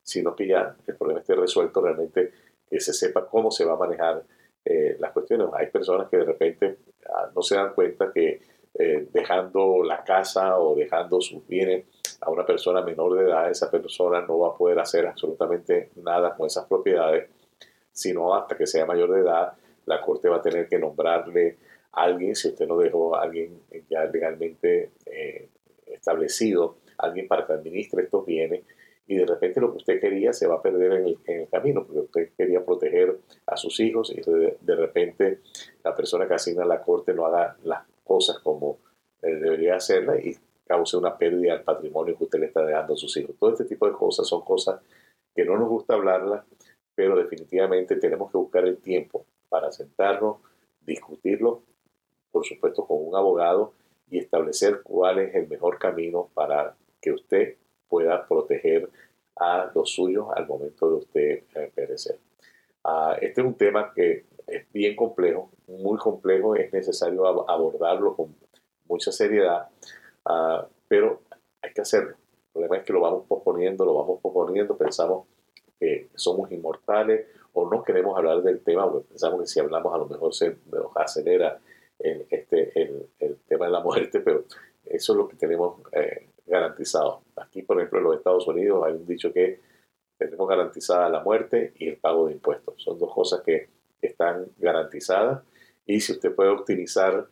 sino 0.02 0.34
que 0.34 0.46
ya 0.46 0.76
el 0.86 0.96
problema 0.96 1.20
esté 1.20 1.34
resuelto 1.34 1.80
realmente, 1.80 2.32
que 2.68 2.80
se 2.80 2.92
sepa 2.92 3.26
cómo 3.28 3.50
se 3.50 3.64
va 3.64 3.74
a 3.74 3.78
manejar 3.78 4.24
eh, 4.64 4.96
las 4.98 5.12
cuestiones. 5.12 5.48
Hay 5.54 5.66
personas 5.68 6.08
que 6.08 6.18
de 6.18 6.24
repente 6.24 6.78
ah, 7.08 7.30
no 7.34 7.42
se 7.42 7.56
dan 7.56 7.74
cuenta 7.74 8.12
que 8.12 8.40
eh, 8.74 9.08
dejando 9.12 9.82
la 9.82 10.02
casa 10.02 10.58
o 10.58 10.74
dejando 10.74 11.20
sus 11.20 11.46
bienes 11.46 11.84
a 12.20 12.30
una 12.30 12.46
persona 12.46 12.80
menor 12.80 13.18
de 13.18 13.24
edad, 13.24 13.50
esa 13.50 13.70
persona 13.70 14.22
no 14.22 14.38
va 14.38 14.48
a 14.48 14.56
poder 14.56 14.78
hacer 14.78 15.06
absolutamente 15.06 15.90
nada 15.96 16.34
con 16.34 16.46
esas 16.46 16.66
propiedades, 16.66 17.28
sino 17.92 18.34
hasta 18.34 18.56
que 18.56 18.66
sea 18.66 18.86
mayor 18.86 19.12
de 19.12 19.20
edad, 19.20 19.52
la 19.86 20.00
corte 20.00 20.28
va 20.28 20.36
a 20.36 20.42
tener 20.42 20.68
que 20.68 20.78
nombrarle 20.78 21.58
a 21.92 22.04
alguien, 22.04 22.34
si 22.34 22.48
usted 22.48 22.66
no 22.66 22.78
dejó 22.78 23.14
a 23.16 23.22
alguien 23.22 23.60
ya 23.90 24.04
legalmente 24.04 24.92
eh, 25.06 25.48
establecido, 25.86 26.76
alguien 26.96 27.28
para 27.28 27.46
que 27.46 27.52
administre 27.52 28.04
estos 28.04 28.24
bienes, 28.24 28.64
y 29.06 29.16
de 29.16 29.26
repente 29.26 29.60
lo 29.60 29.70
que 29.72 29.78
usted 29.78 30.00
quería 30.00 30.32
se 30.32 30.46
va 30.46 30.56
a 30.56 30.62
perder 30.62 30.92
en 30.92 31.06
el, 31.26 31.48
camino, 31.48 31.84
porque 31.84 32.00
usted 32.00 32.30
quería 32.36 32.64
proteger 32.64 33.18
a 33.46 33.56
sus 33.56 33.80
hijos 33.80 34.12
y 34.12 34.20
de, 34.20 34.76
repente 34.76 35.40
la 35.84 35.94
persona 35.94 36.26
que 36.26 36.34
asigna 36.34 36.62
a 36.62 36.66
la 36.66 36.82
corte 36.82 37.12
no 37.12 37.26
haga 37.26 37.56
las 37.64 37.84
cosas 38.04 38.38
como 38.38 38.78
debería 39.20 39.76
hacerlas 39.76 40.24
y 40.24 40.36
cause 40.66 40.96
una 40.96 41.16
pérdida 41.16 41.52
al 41.52 41.62
patrimonio 41.62 42.16
que 42.16 42.24
usted 42.24 42.40
le 42.40 42.46
está 42.46 42.64
dejando 42.64 42.94
a 42.94 42.96
sus 42.96 43.16
hijos. 43.16 43.36
Todo 43.38 43.52
este 43.52 43.64
tipo 43.64 43.86
de 43.86 43.92
cosas 43.92 44.26
son 44.26 44.42
cosas 44.42 44.80
que 45.34 45.44
no 45.44 45.56
nos 45.56 45.68
gusta 45.68 45.94
hablarlas, 45.94 46.44
pero 46.94 47.16
definitivamente 47.16 47.96
tenemos 47.96 48.30
que 48.30 48.38
buscar 48.38 48.64
el 48.64 48.78
tiempo 48.78 49.26
para 49.48 49.70
sentarnos, 49.72 50.38
discutirlo, 50.80 51.62
por 52.30 52.44
supuesto 52.44 52.86
con 52.86 53.06
un 53.06 53.14
abogado 53.14 53.74
y 54.10 54.18
establecer 54.18 54.80
cuál 54.82 55.18
es 55.18 55.34
el 55.34 55.48
mejor 55.48 55.78
camino 55.78 56.30
para 56.34 56.76
que 57.00 57.12
usted 57.12 57.56
pueda 57.92 58.26
proteger 58.26 58.88
a 59.36 59.70
los 59.74 59.90
suyos 59.90 60.28
al 60.34 60.46
momento 60.46 60.88
de 60.88 60.94
usted 60.94 61.42
eh, 61.54 61.70
perecer. 61.74 62.18
Ah, 62.84 63.18
este 63.20 63.42
es 63.42 63.46
un 63.46 63.54
tema 63.54 63.92
que 63.94 64.24
es 64.46 64.72
bien 64.72 64.96
complejo, 64.96 65.50
muy 65.66 65.98
complejo, 65.98 66.56
es 66.56 66.72
necesario 66.72 67.26
abordarlo 67.50 68.16
con 68.16 68.34
mucha 68.86 69.12
seriedad, 69.12 69.68
ah, 70.24 70.66
pero 70.88 71.20
hay 71.60 71.74
que 71.74 71.82
hacerlo. 71.82 72.16
El 72.16 72.52
problema 72.54 72.78
es 72.78 72.84
que 72.84 72.94
lo 72.94 73.00
vamos 73.02 73.26
posponiendo, 73.28 73.84
lo 73.84 73.94
vamos 73.94 74.20
posponiendo, 74.22 74.74
pensamos 74.78 75.26
que 75.78 76.08
somos 76.14 76.50
inmortales 76.50 77.26
o 77.52 77.68
no 77.68 77.82
queremos 77.82 78.16
hablar 78.16 78.40
del 78.40 78.60
tema, 78.60 78.90
porque 78.90 79.08
pensamos 79.08 79.40
que 79.42 79.46
si 79.48 79.60
hablamos 79.60 79.94
a 79.94 79.98
lo 79.98 80.06
mejor 80.06 80.32
se 80.32 80.56
nos 80.70 80.96
acelera 80.96 81.60
el, 81.98 82.26
este, 82.30 82.72
el 83.18 83.36
tema 83.46 83.66
de 83.66 83.72
la 83.72 83.80
muerte, 83.80 84.20
pero 84.20 84.44
eso 84.86 85.12
es 85.12 85.16
lo 85.16 85.28
que 85.28 85.36
tenemos 85.36 85.80
eh, 85.92 86.31
garantizado. 86.46 87.22
Aquí, 87.36 87.62
por 87.62 87.78
ejemplo, 87.78 87.98
en 87.98 88.04
los 88.04 88.16
Estados 88.16 88.46
Unidos 88.46 88.84
hay 88.86 88.94
un 88.94 89.06
dicho 89.06 89.32
que 89.32 89.60
tenemos 90.18 90.48
garantizada 90.48 91.08
la 91.08 91.20
muerte 91.20 91.72
y 91.78 91.88
el 91.88 91.96
pago 91.96 92.26
de 92.26 92.34
impuestos. 92.34 92.74
Son 92.82 92.98
dos 92.98 93.12
cosas 93.12 93.42
que 93.42 93.68
están 94.00 94.46
garantizadas 94.58 95.42
y 95.86 96.00
si 96.00 96.12
usted 96.12 96.34
puede 96.34 96.50
optimizar 96.50 97.26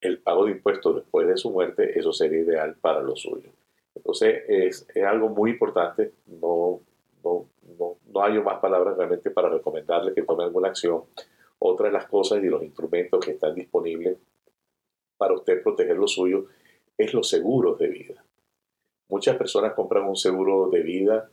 el 0.00 0.18
pago 0.18 0.46
de 0.46 0.52
impuestos 0.52 0.96
después 0.96 1.26
de 1.26 1.36
su 1.36 1.50
muerte, 1.50 1.98
eso 1.98 2.12
sería 2.12 2.40
ideal 2.40 2.74
para 2.80 3.02
lo 3.02 3.16
suyo. 3.16 3.50
Entonces, 3.94 4.44
es, 4.48 4.86
algo 5.04 5.28
muy 5.28 5.50
importante. 5.50 6.12
No, 6.26 6.80
no, 7.22 7.46
no, 7.78 7.96
no 8.06 8.22
hay 8.22 8.40
más 8.40 8.60
palabras 8.60 8.96
realmente 8.96 9.30
para 9.30 9.50
recomendarle 9.50 10.14
que 10.14 10.22
tome 10.22 10.44
alguna 10.44 10.68
acción. 10.68 11.04
Otra 11.58 11.88
de 11.88 11.92
las 11.92 12.06
cosas 12.06 12.42
y 12.42 12.46
los 12.46 12.62
instrumentos 12.62 13.22
que 13.24 13.32
están 13.32 13.54
disponibles 13.54 14.16
para 15.18 15.34
usted 15.34 15.62
proteger 15.62 15.96
lo 15.96 16.08
suyo 16.08 16.46
es 16.96 17.12
los 17.12 17.28
seguros 17.28 17.78
de 17.78 17.88
vida 17.88 18.19
Muchas 19.10 19.36
personas 19.36 19.74
compran 19.74 20.04
un 20.04 20.16
seguro 20.16 20.68
de 20.70 20.82
vida 20.82 21.28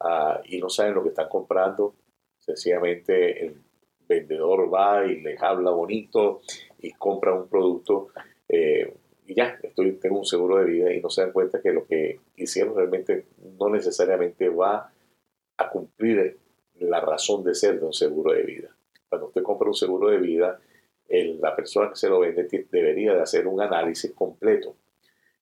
ah, 0.00 0.40
y 0.44 0.58
no 0.58 0.68
saben 0.68 0.94
lo 0.94 1.02
que 1.02 1.08
están 1.10 1.28
comprando. 1.28 1.94
Sencillamente 2.38 3.46
el 3.46 3.62
vendedor 4.06 4.72
va 4.72 5.06
y 5.06 5.20
les 5.20 5.40
habla 5.42 5.70
bonito 5.70 6.42
y 6.78 6.92
compra 6.92 7.34
un 7.34 7.48
producto 7.48 8.08
eh, 8.48 8.94
y 9.26 9.34
ya, 9.34 9.58
estoy, 9.62 9.92
tengo 9.92 10.18
un 10.18 10.26
seguro 10.26 10.58
de 10.58 10.64
vida 10.64 10.92
y 10.92 11.00
no 11.00 11.08
se 11.08 11.22
dan 11.22 11.32
cuenta 11.32 11.62
que 11.62 11.72
lo 11.72 11.86
que 11.86 12.20
hicieron 12.36 12.76
realmente 12.76 13.26
no 13.58 13.70
necesariamente 13.70 14.48
va 14.48 14.92
a 15.56 15.70
cumplir 15.70 16.38
la 16.80 17.00
razón 17.00 17.44
de 17.44 17.54
ser 17.54 17.78
de 17.78 17.86
un 17.86 17.92
seguro 17.92 18.32
de 18.32 18.42
vida. 18.42 18.76
Cuando 19.08 19.28
usted 19.28 19.42
compra 19.42 19.68
un 19.68 19.74
seguro 19.74 20.10
de 20.10 20.18
vida, 20.18 20.60
la 21.08 21.54
persona 21.54 21.90
que 21.90 21.96
se 21.96 22.08
lo 22.08 22.20
vende 22.20 22.48
debería 22.70 23.14
de 23.14 23.20
hacer 23.20 23.46
un 23.46 23.60
análisis 23.60 24.12
completo. 24.12 24.74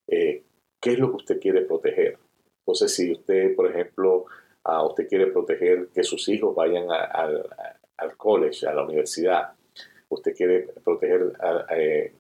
Eh, 0.07 0.43
¿Qué 0.81 0.93
es 0.93 0.99
lo 0.99 1.11
que 1.11 1.17
usted 1.17 1.41
quiere 1.41 1.63
proteger? 1.63 2.19
Entonces, 2.61 2.95
si 2.95 3.13
usted, 3.13 3.55
por 3.55 3.71
ejemplo, 3.71 4.27
a 4.65 4.85
usted 4.85 5.09
quiere 5.09 5.27
proteger 5.29 5.89
que 5.89 6.03
sus 6.03 6.29
hijos 6.29 6.55
vayan 6.55 6.87
al 6.91 8.17
college, 8.17 8.67
a 8.67 8.75
la 8.75 8.85
universidad, 8.85 9.53
usted 10.11 10.35
quiere 10.35 10.69
proteger 10.85 11.33
eh, 11.71 12.13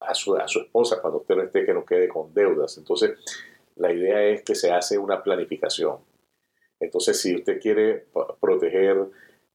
a, 0.00 0.14
su, 0.14 0.36
a 0.36 0.46
su 0.46 0.60
esposa 0.60 1.00
cuando 1.00 1.20
usted 1.20 1.36
no 1.36 1.42
esté, 1.42 1.64
que 1.64 1.74
no 1.74 1.84
quede 1.84 2.08
con 2.08 2.34
deudas. 2.34 2.76
Entonces, 2.76 3.18
la 3.76 3.92
idea 3.92 4.22
es 4.22 4.42
que 4.42 4.54
se 4.54 4.70
hace 4.70 4.98
una 4.98 5.22
planificación. 5.22 5.98
Entonces, 6.78 7.20
si 7.20 7.34
usted 7.34 7.60
quiere 7.60 8.06
proteger 8.40 9.06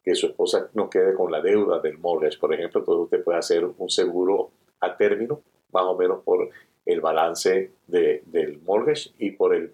que 0.04 0.16
su 0.16 0.28
esposa 0.28 0.70
no 0.74 0.90
quede 0.90 1.14
con 1.14 1.32
la 1.32 1.42
deuda 1.42 1.80
del 1.80 1.98
mortgage, 2.00 2.40
por 2.40 2.54
ejemplo, 2.54 2.80
entonces 2.80 3.04
usted 3.04 3.24
puede 3.24 3.38
hacer 3.38 3.66
un 3.66 3.90
seguro 3.90 4.52
a 4.80 4.98
término, 4.98 5.42
más 5.72 5.84
o 5.84 5.96
menos 5.96 6.24
por 6.24 6.50
el 6.86 7.02
balance 7.02 7.72
de, 7.88 8.24
del 8.26 8.62
mortgage 8.62 9.12
y 9.18 9.32
por 9.32 9.54
el, 9.54 9.74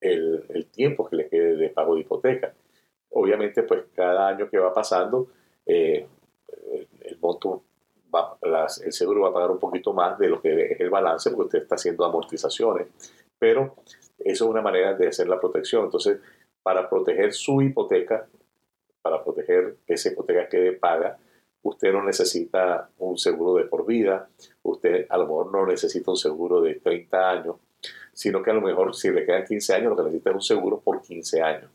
el, 0.00 0.66
tiempo 0.70 1.08
que 1.08 1.16
le 1.16 1.28
quede 1.28 1.56
de 1.56 1.70
pago 1.70 1.94
de 1.94 2.02
hipoteca. 2.02 2.54
Obviamente, 3.10 3.62
pues 3.62 3.84
cada 3.94 4.28
año 4.28 4.48
que 4.48 4.58
va 4.58 4.72
pasando, 4.72 5.28
eh, 5.66 6.06
el 7.00 7.18
monto 7.20 7.62
el 8.82 8.92
seguro 8.92 9.22
va 9.22 9.28
a 9.28 9.32
pagar 9.32 9.50
un 9.50 9.58
poquito 9.58 9.92
más 9.92 10.18
de 10.18 10.28
lo 10.28 10.40
que 10.40 10.72
es 10.72 10.80
el 10.80 10.88
balance 10.88 11.30
porque 11.30 11.46
usted 11.46 11.62
está 11.62 11.74
haciendo 11.74 12.04
amortizaciones, 12.04 12.86
pero 13.38 13.76
eso 14.18 14.44
es 14.44 14.50
una 14.50 14.62
manera 14.62 14.94
de 14.94 15.08
hacer 15.08 15.28
la 15.28 15.38
protección. 15.38 15.84
Entonces, 15.84 16.18
para 16.62 16.88
proteger 16.88 17.32
su 17.32 17.60
hipoteca, 17.60 18.26
para 19.02 19.22
proteger 19.22 19.76
que 19.86 19.94
esa 19.94 20.10
hipoteca 20.10 20.48
quede 20.48 20.72
paga, 20.72 21.18
usted 21.62 21.92
no 21.92 22.04
necesita 22.04 22.90
un 22.98 23.18
seguro 23.18 23.54
de 23.54 23.64
por 23.64 23.86
vida, 23.86 24.28
usted 24.62 25.06
a 25.08 25.18
lo 25.18 25.24
mejor 25.24 25.52
no 25.52 25.66
necesita 25.66 26.10
un 26.10 26.16
seguro 26.16 26.60
de 26.60 26.76
30 26.76 27.30
años, 27.30 27.56
sino 28.12 28.42
que 28.42 28.50
a 28.50 28.54
lo 28.54 28.60
mejor 28.60 28.94
si 28.94 29.10
le 29.10 29.24
quedan 29.24 29.44
15 29.44 29.74
años, 29.74 29.90
lo 29.90 29.96
que 29.96 30.02
necesita 30.04 30.30
es 30.30 30.36
un 30.36 30.42
seguro 30.42 30.80
por 30.80 31.02
15 31.02 31.42
años. 31.42 31.70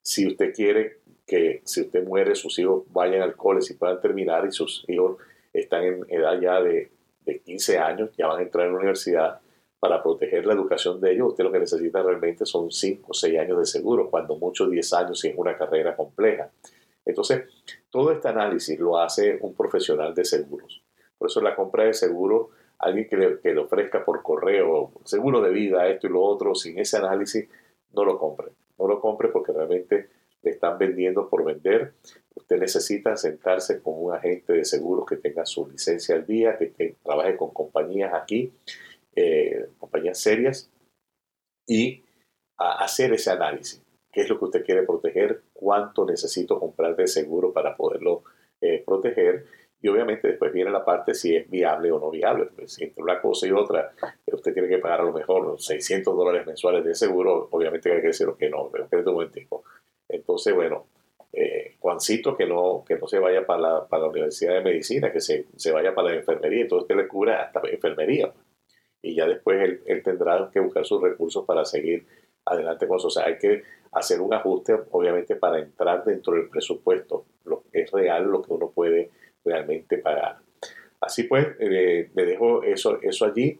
Si 0.00 0.26
usted 0.26 0.54
quiere 0.54 0.98
que 1.26 1.60
si 1.64 1.82
usted 1.82 2.06
muere, 2.06 2.34
sus 2.34 2.58
hijos 2.58 2.84
vayan 2.90 3.22
al 3.22 3.36
cole 3.36 3.60
y 3.68 3.74
puedan 3.74 4.00
terminar 4.00 4.46
y 4.46 4.52
sus 4.52 4.84
hijos 4.88 5.18
están 5.52 5.84
en 5.84 6.06
edad 6.08 6.40
ya 6.40 6.60
de, 6.60 6.90
de 7.24 7.40
15 7.40 7.78
años, 7.78 8.10
ya 8.16 8.26
van 8.26 8.38
a 8.38 8.42
entrar 8.42 8.66
en 8.66 8.72
la 8.72 8.78
universidad, 8.78 9.40
para 9.80 10.02
proteger 10.02 10.44
la 10.44 10.54
educación 10.54 11.00
de 11.00 11.12
ellos, 11.12 11.28
usted 11.28 11.44
lo 11.44 11.52
que 11.52 11.60
necesita 11.60 12.02
realmente 12.02 12.44
son 12.44 12.70
5 12.70 13.06
o 13.08 13.14
6 13.14 13.38
años 13.38 13.58
de 13.58 13.66
seguro, 13.66 14.10
cuando 14.10 14.36
mucho 14.36 14.66
10 14.66 14.92
años 14.94 15.20
si 15.20 15.28
es 15.28 15.34
una 15.36 15.56
carrera 15.56 15.94
compleja. 15.94 16.50
Entonces, 17.08 17.44
todo 17.90 18.12
este 18.12 18.28
análisis 18.28 18.78
lo 18.78 18.98
hace 18.98 19.38
un 19.40 19.54
profesional 19.54 20.14
de 20.14 20.24
seguros. 20.24 20.82
Por 21.16 21.28
eso 21.28 21.40
la 21.40 21.56
compra 21.56 21.84
de 21.84 21.94
seguro, 21.94 22.50
alguien 22.78 23.08
que 23.08 23.16
le, 23.16 23.58
ofrezca 23.58 24.04
por 24.04 24.22
correo 24.22 24.92
seguro 25.04 25.40
de 25.40 25.50
vida, 25.50 25.88
esto 25.88 26.06
y 26.06 26.10
lo 26.10 26.22
otro, 26.22 26.54
sin 26.54 26.78
ese 26.78 26.98
análisis, 26.98 27.48
no 27.92 28.04
lo 28.04 28.18
compre. 28.18 28.52
No 28.78 28.86
lo 28.86 29.00
compre 29.00 29.28
porque 29.28 29.52
realmente 29.52 30.10
le 30.42 30.50
están 30.50 30.78
vendiendo 30.78 31.28
por 31.28 31.44
vender 31.44 31.94
Usted 32.38 32.60
necesita 32.60 33.16
sentarse 33.16 33.82
con 33.82 33.94
un 33.96 34.14
agente 34.14 34.52
de 34.52 34.64
seguros 34.64 35.04
que 35.06 35.16
tenga 35.16 35.44
su 35.44 35.68
licencia 35.68 36.14
al 36.14 36.24
día, 36.24 36.56
que, 36.56 36.94
trabaje 37.02 37.36
con 37.36 37.50
compañías 37.52 38.14
aquí, 38.14 38.52
eh, 39.16 39.68
compañías 39.76 40.18
serias, 40.18 40.70
y 41.66 42.04
hacer 42.56 43.12
ese 43.12 43.30
análisis. 43.32 43.82
¿Qué 44.12 44.22
es 44.22 44.28
lo 44.28 44.38
que 44.38 44.46
usted 44.46 44.64
quiere 44.64 44.82
proteger? 44.82 45.42
¿Cuánto 45.52 46.04
necesito 46.06 46.58
comprar 46.58 46.96
de 46.96 47.06
seguro 47.06 47.52
para 47.52 47.76
poderlo 47.76 48.24
eh, 48.60 48.82
proteger? 48.84 49.44
Y 49.80 49.88
obviamente 49.88 50.28
después 50.28 50.52
viene 50.52 50.70
la 50.70 50.84
parte 50.84 51.14
si 51.14 51.36
es 51.36 51.48
viable 51.48 51.92
o 51.92 52.00
no 52.00 52.10
viable. 52.10 52.46
Pues, 52.46 52.80
entre 52.80 53.02
una 53.02 53.20
cosa 53.20 53.46
y 53.46 53.52
otra, 53.52 53.92
usted 54.26 54.52
tiene 54.52 54.68
que 54.68 54.78
pagar 54.78 55.00
a 55.00 55.04
lo 55.04 55.12
mejor 55.12 55.60
600 55.60 56.16
dólares 56.16 56.46
mensuales 56.46 56.84
de 56.84 56.94
seguro. 56.94 57.48
Obviamente 57.52 57.92
hay 57.92 58.00
que 58.00 58.08
decir 58.08 58.28
que 58.38 58.50
no, 58.50 58.68
pero 58.72 58.84
espérate 58.84 59.08
un 59.08 59.14
momentico. 59.14 59.62
Entonces, 60.08 60.54
bueno, 60.54 60.86
eh, 61.32 61.76
Juancito 61.78 62.36
que 62.36 62.46
no, 62.46 62.84
que 62.86 62.96
no 62.96 63.06
se 63.06 63.18
vaya 63.18 63.46
para 63.46 63.60
la, 63.60 63.86
para 63.86 64.04
la 64.04 64.08
Universidad 64.08 64.54
de 64.54 64.62
Medicina, 64.62 65.12
que 65.12 65.20
se, 65.20 65.46
se, 65.56 65.70
vaya 65.70 65.94
para 65.94 66.08
la 66.08 66.16
enfermería, 66.16 66.62
entonces 66.62 66.84
usted 66.84 66.96
le 66.96 67.06
cubra 67.06 67.42
hasta 67.42 67.60
enfermería. 67.68 68.32
Y 69.02 69.14
ya 69.14 69.26
después 69.26 69.80
él, 69.86 70.02
tendrá 70.02 70.50
que 70.52 70.60
buscar 70.60 70.84
sus 70.84 71.00
recursos 71.00 71.44
para 71.44 71.64
seguir 71.64 72.06
adelante 72.44 72.88
con 72.88 72.96
eso. 72.96 73.08
O 73.08 73.10
sea, 73.10 73.26
hay 73.26 73.38
que 73.38 73.62
hacer 73.92 74.20
un 74.20 74.34
ajuste, 74.34 74.76
obviamente, 74.90 75.36
para 75.36 75.58
entrar 75.58 76.04
dentro 76.04 76.34
del 76.34 76.48
presupuesto, 76.48 77.24
lo 77.44 77.62
que 77.62 77.82
es 77.82 77.90
real, 77.90 78.24
lo 78.24 78.42
que 78.42 78.52
uno 78.52 78.70
puede 78.70 79.10
realmente 79.44 79.98
pagar. 79.98 80.38
Así 81.00 81.24
pues, 81.24 81.46
eh, 81.60 82.10
le 82.12 82.24
dejo 82.26 82.62
eso, 82.62 83.00
eso 83.02 83.24
allí. 83.24 83.58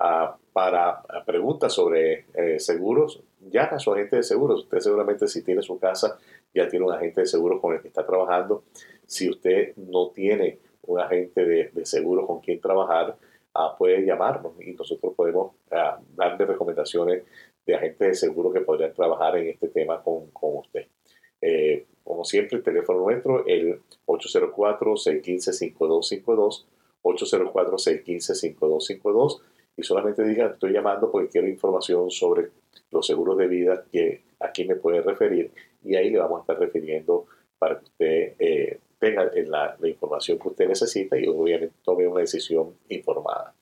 Uh, 0.00 0.30
para 0.58 1.02
preguntas 1.24 1.72
sobre 1.72 2.26
eh, 2.34 2.58
seguros, 2.58 3.22
ya 3.40 3.64
a 3.64 3.78
su 3.78 3.92
agente 3.92 4.16
de 4.16 4.22
seguros. 4.24 4.64
Usted 4.64 4.80
seguramente 4.80 5.28
si 5.28 5.44
tiene 5.44 5.62
su 5.62 5.78
casa 5.78 6.18
ya 6.52 6.66
tiene 6.66 6.84
un 6.84 6.92
agente 6.92 7.20
de 7.20 7.28
seguros 7.28 7.60
con 7.60 7.74
el 7.74 7.80
que 7.80 7.86
está 7.86 8.04
trabajando. 8.04 8.64
Si 9.06 9.30
usted 9.30 9.76
no 9.76 10.08
tiene 10.08 10.58
un 10.82 10.98
agente 10.98 11.44
de, 11.44 11.70
de 11.72 11.86
seguros 11.86 12.26
con 12.26 12.40
quien 12.40 12.60
trabajar, 12.60 13.16
ah, 13.54 13.76
puede 13.78 14.04
llamarnos 14.04 14.54
y 14.60 14.72
nosotros 14.72 15.14
podemos 15.14 15.52
ah, 15.70 16.00
darle 16.16 16.44
recomendaciones 16.44 17.22
de 17.68 17.76
agentes 17.76 18.08
de 18.08 18.14
seguros 18.14 18.54
que 18.54 18.62
podrían 18.62 18.94
trabajar 18.94 19.36
en 19.36 19.48
este 19.48 19.68
tema 19.68 20.02
con, 20.02 20.30
con 20.30 20.56
usted. 20.56 20.86
Eh, 21.42 21.84
como 22.02 22.24
siempre, 22.24 22.56
el 22.56 22.64
teléfono 22.64 23.00
nuestro, 23.00 23.46
el 23.46 23.82
804-615-5252, 24.06 26.64
804-615-5252, 27.02 29.42
y 29.76 29.82
solamente 29.82 30.24
diga, 30.24 30.46
estoy 30.46 30.72
llamando 30.72 31.12
porque 31.12 31.28
quiero 31.28 31.46
información 31.46 32.10
sobre 32.10 32.48
los 32.90 33.06
seguros 33.06 33.36
de 33.36 33.46
vida 33.46 33.84
que 33.92 34.22
aquí 34.40 34.64
me 34.64 34.76
puede 34.76 35.02
referir 35.02 35.50
y 35.84 35.94
ahí 35.94 36.08
le 36.08 36.18
vamos 36.18 36.38
a 36.38 36.40
estar 36.40 36.58
refiriendo 36.58 37.26
para 37.58 37.78
que 37.78 37.84
usted 37.84 38.34
eh, 38.38 38.80
tenga 38.98 39.30
la, 39.46 39.76
información 39.82 40.38
que 40.38 40.48
usted 40.48 40.68
necesita 40.68 41.18
y 41.18 41.26
obviamente 41.26 41.74
tome 41.84 42.08
una 42.08 42.20
decisión 42.20 42.78
informada. 42.88 43.52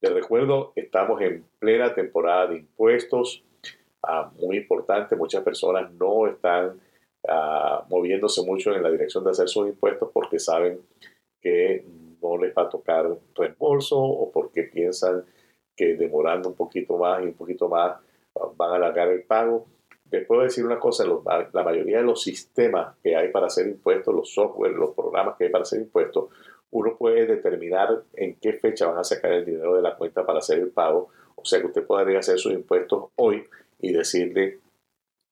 Les 0.00 0.12
recuerdo, 0.12 0.72
estamos 0.76 1.22
en 1.22 1.44
plena 1.58 1.94
temporada 1.94 2.48
de 2.48 2.58
impuestos, 2.58 3.42
ah, 4.02 4.30
muy 4.38 4.58
importante, 4.58 5.16
muchas 5.16 5.42
personas 5.42 5.90
no 5.92 6.26
están 6.26 6.78
ah, 7.26 7.84
moviéndose 7.88 8.42
mucho 8.42 8.74
en 8.74 8.82
la 8.82 8.90
dirección 8.90 9.24
de 9.24 9.30
hacer 9.30 9.48
sus 9.48 9.68
impuestos 9.68 10.10
porque 10.12 10.38
saben 10.38 10.80
que 11.40 11.84
no 12.20 12.36
les 12.36 12.54
va 12.54 12.62
a 12.62 12.68
tocar 12.68 13.06
reembolso 13.34 13.98
o 13.98 14.30
porque 14.30 14.64
piensan 14.64 15.24
que 15.74 15.96
demorando 15.96 16.50
un 16.50 16.56
poquito 16.56 16.98
más 16.98 17.22
y 17.22 17.26
un 17.26 17.34
poquito 17.34 17.68
más 17.68 17.96
van 18.56 18.72
a 18.72 18.76
alargar 18.76 19.08
el 19.08 19.22
pago. 19.22 19.66
Les 20.10 20.26
puedo 20.26 20.42
decir 20.42 20.64
una 20.64 20.78
cosa, 20.78 21.04
la 21.04 21.62
mayoría 21.64 21.98
de 21.98 22.04
los 22.04 22.22
sistemas 22.22 22.96
que 23.02 23.16
hay 23.16 23.30
para 23.30 23.46
hacer 23.46 23.66
impuestos, 23.66 24.14
los 24.14 24.32
software, 24.32 24.72
los 24.72 24.94
programas 24.94 25.36
que 25.36 25.44
hay 25.44 25.50
para 25.50 25.62
hacer 25.62 25.80
impuestos, 25.80 26.30
uno 26.70 26.96
puede 26.96 27.26
determinar 27.26 28.02
en 28.14 28.36
qué 28.36 28.54
fecha 28.54 28.86
van 28.86 28.98
a 28.98 29.04
sacar 29.04 29.32
el 29.32 29.44
dinero 29.44 29.74
de 29.74 29.82
la 29.82 29.96
cuenta 29.96 30.24
para 30.26 30.40
hacer 30.40 30.58
el 30.58 30.70
pago. 30.70 31.08
O 31.34 31.44
sea 31.44 31.60
que 31.60 31.66
usted 31.66 31.86
podría 31.86 32.18
hacer 32.18 32.38
sus 32.38 32.52
impuestos 32.52 33.10
hoy 33.16 33.44
y 33.80 33.92
decirle 33.92 34.58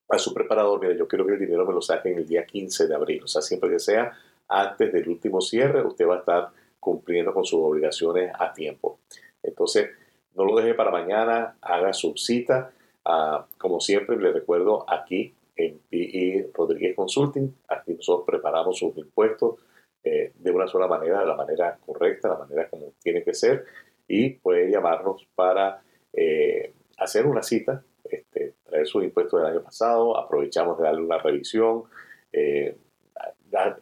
a 0.09 0.19
su 0.19 0.33
preparador, 0.33 0.81
mira, 0.81 0.95
yo 0.95 1.09
quiero 1.09 1.27
que 1.27 1.33
el 1.33 1.39
dinero 1.39 1.67
me 1.67 1.73
lo 1.73 1.83
saquen 1.83 2.19
el 2.19 2.27
día 2.27 2.45
15 2.45 2.87
de 2.87 2.95
abril. 2.95 3.23
O 3.25 3.29
sea, 3.29 3.43
siempre 3.43 3.71
que 3.71 3.79
sea 3.79 4.13
antes 4.49 4.93
del 4.93 5.09
último 5.09 5.41
cierre, 5.41 5.85
usted 5.85 6.07
va 6.07 6.17
a 6.17 6.19
estar 6.19 6.49
cumpliendo 6.79 7.33
con 7.33 7.45
sus 7.45 7.61
obligaciones 7.61 8.33
a 8.39 8.53
tiempo. 8.53 8.99
Entonces, 9.43 9.91
no 10.35 10.45
lo 10.45 10.57
deje 10.57 10.75
para 10.75 10.91
mañana, 10.91 11.57
haga 11.63 11.93
su 11.93 12.17
cita 12.17 12.73
Ah, 13.05 13.47
como 13.59 13.81
siempre, 13.81 14.17
les 14.17 14.33
recuerdo 14.33 14.87
aquí 14.89 15.35
en 15.57 15.79
PI 15.91 16.47
Rodríguez 16.55 16.97
Consulting, 16.97 17.55
aquí 17.69 17.95
nosotros 17.95 18.27
preparamos 18.27 18.79
sus 18.79 18.97
impuestos 18.97 19.57
eh, 20.05 20.33
de 20.35 20.51
una 20.51 20.67
sola 20.67 20.87
manera, 20.87 21.21
de 21.21 21.27
la 21.27 21.35
manera 21.35 21.79
correcta, 21.85 22.29
la 22.29 22.39
manera 22.39 22.69
como 22.69 22.93
tiene 23.03 23.23
que 23.23 23.35
ser, 23.35 23.65
y 24.07 24.31
puede 24.31 24.71
llamarnos 24.71 25.27
para 25.35 25.83
eh, 26.13 26.75
hacer 26.99 27.27
una 27.27 27.43
cita, 27.43 27.83
este, 28.05 28.55
traer 28.65 28.87
sus 28.87 29.03
impuestos 29.03 29.41
del 29.41 29.51
año 29.51 29.63
pasado, 29.63 30.19
aprovechamos 30.19 30.79
de 30.79 30.85
darle 30.85 31.03
una 31.03 31.19
revisión. 31.19 31.85
Eh, 32.33 32.77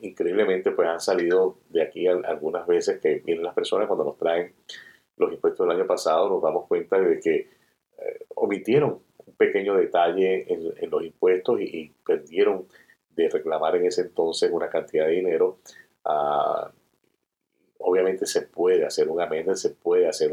increíblemente, 0.01 0.71
pues 0.73 0.87
han 0.87 1.01
salido 1.01 1.59
de 1.71 1.83
aquí 1.83 2.07
algunas 2.07 2.67
veces 2.67 3.01
que 3.01 3.21
vienen 3.25 3.43
las 3.43 3.55
personas 3.55 3.87
cuando 3.87 4.05
nos 4.05 4.19
traen 4.19 4.55
los 5.17 5.33
impuestos 5.33 5.67
del 5.67 5.77
año 5.77 5.87
pasado, 5.87 6.29
nos 6.29 6.43
damos 6.43 6.67
cuenta 6.69 7.01
de 7.01 7.19
que 7.21 7.49
omitieron 8.35 9.01
un 9.27 9.35
pequeño 9.35 9.75
detalle 9.75 10.53
en, 10.53 10.91
los 10.91 11.03
impuestos 11.05 11.61
y, 11.61 11.93
perdieron 12.05 12.67
de 13.11 13.29
reclamar 13.29 13.77
en 13.77 13.87
ese 13.87 14.03
entonces 14.03 14.51
una 14.53 14.69
cantidad 14.69 15.07
de 15.07 15.13
dinero. 15.13 15.59
Ah, 16.05 16.71
obviamente 17.79 18.27
se 18.27 18.43
puede 18.43 18.85
hacer 18.85 19.09
un 19.09 19.21
amende, 19.21 19.57
se 19.57 19.71
puede 19.71 20.09
hacer 20.09 20.33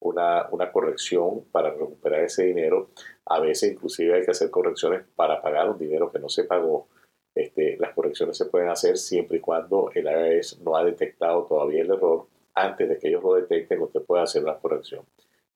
una, 0.00 0.48
una, 0.50 0.72
corrección 0.72 1.44
para 1.52 1.70
recuperar 1.70 2.24
ese 2.24 2.44
dinero. 2.44 2.90
A 3.26 3.40
veces 3.40 3.72
inclusive 3.72 4.14
hay 4.14 4.24
que 4.24 4.30
hacer 4.30 4.50
correcciones 4.50 5.04
para 5.16 5.40
pagar 5.40 5.70
un 5.70 5.78
dinero 5.78 6.10
que 6.10 6.18
no 6.18 6.28
se 6.28 6.44
pagó. 6.44 6.88
Este, 7.34 7.76
las 7.78 7.94
correcciones 7.94 8.36
se 8.36 8.46
pueden 8.46 8.68
hacer 8.68 8.98
siempre 8.98 9.38
y 9.38 9.40
cuando 9.40 9.90
el 9.94 10.06
IRS 10.06 10.60
no 10.60 10.76
ha 10.76 10.84
detectado 10.84 11.44
todavía 11.44 11.82
el 11.82 11.90
error. 11.90 12.26
Antes 12.54 12.88
de 12.88 12.98
que 12.98 13.08
ellos 13.08 13.22
lo 13.22 13.34
detecten, 13.34 13.80
usted 13.80 14.02
puede 14.02 14.22
hacer 14.22 14.42
una 14.42 14.58
corrección. 14.58 15.04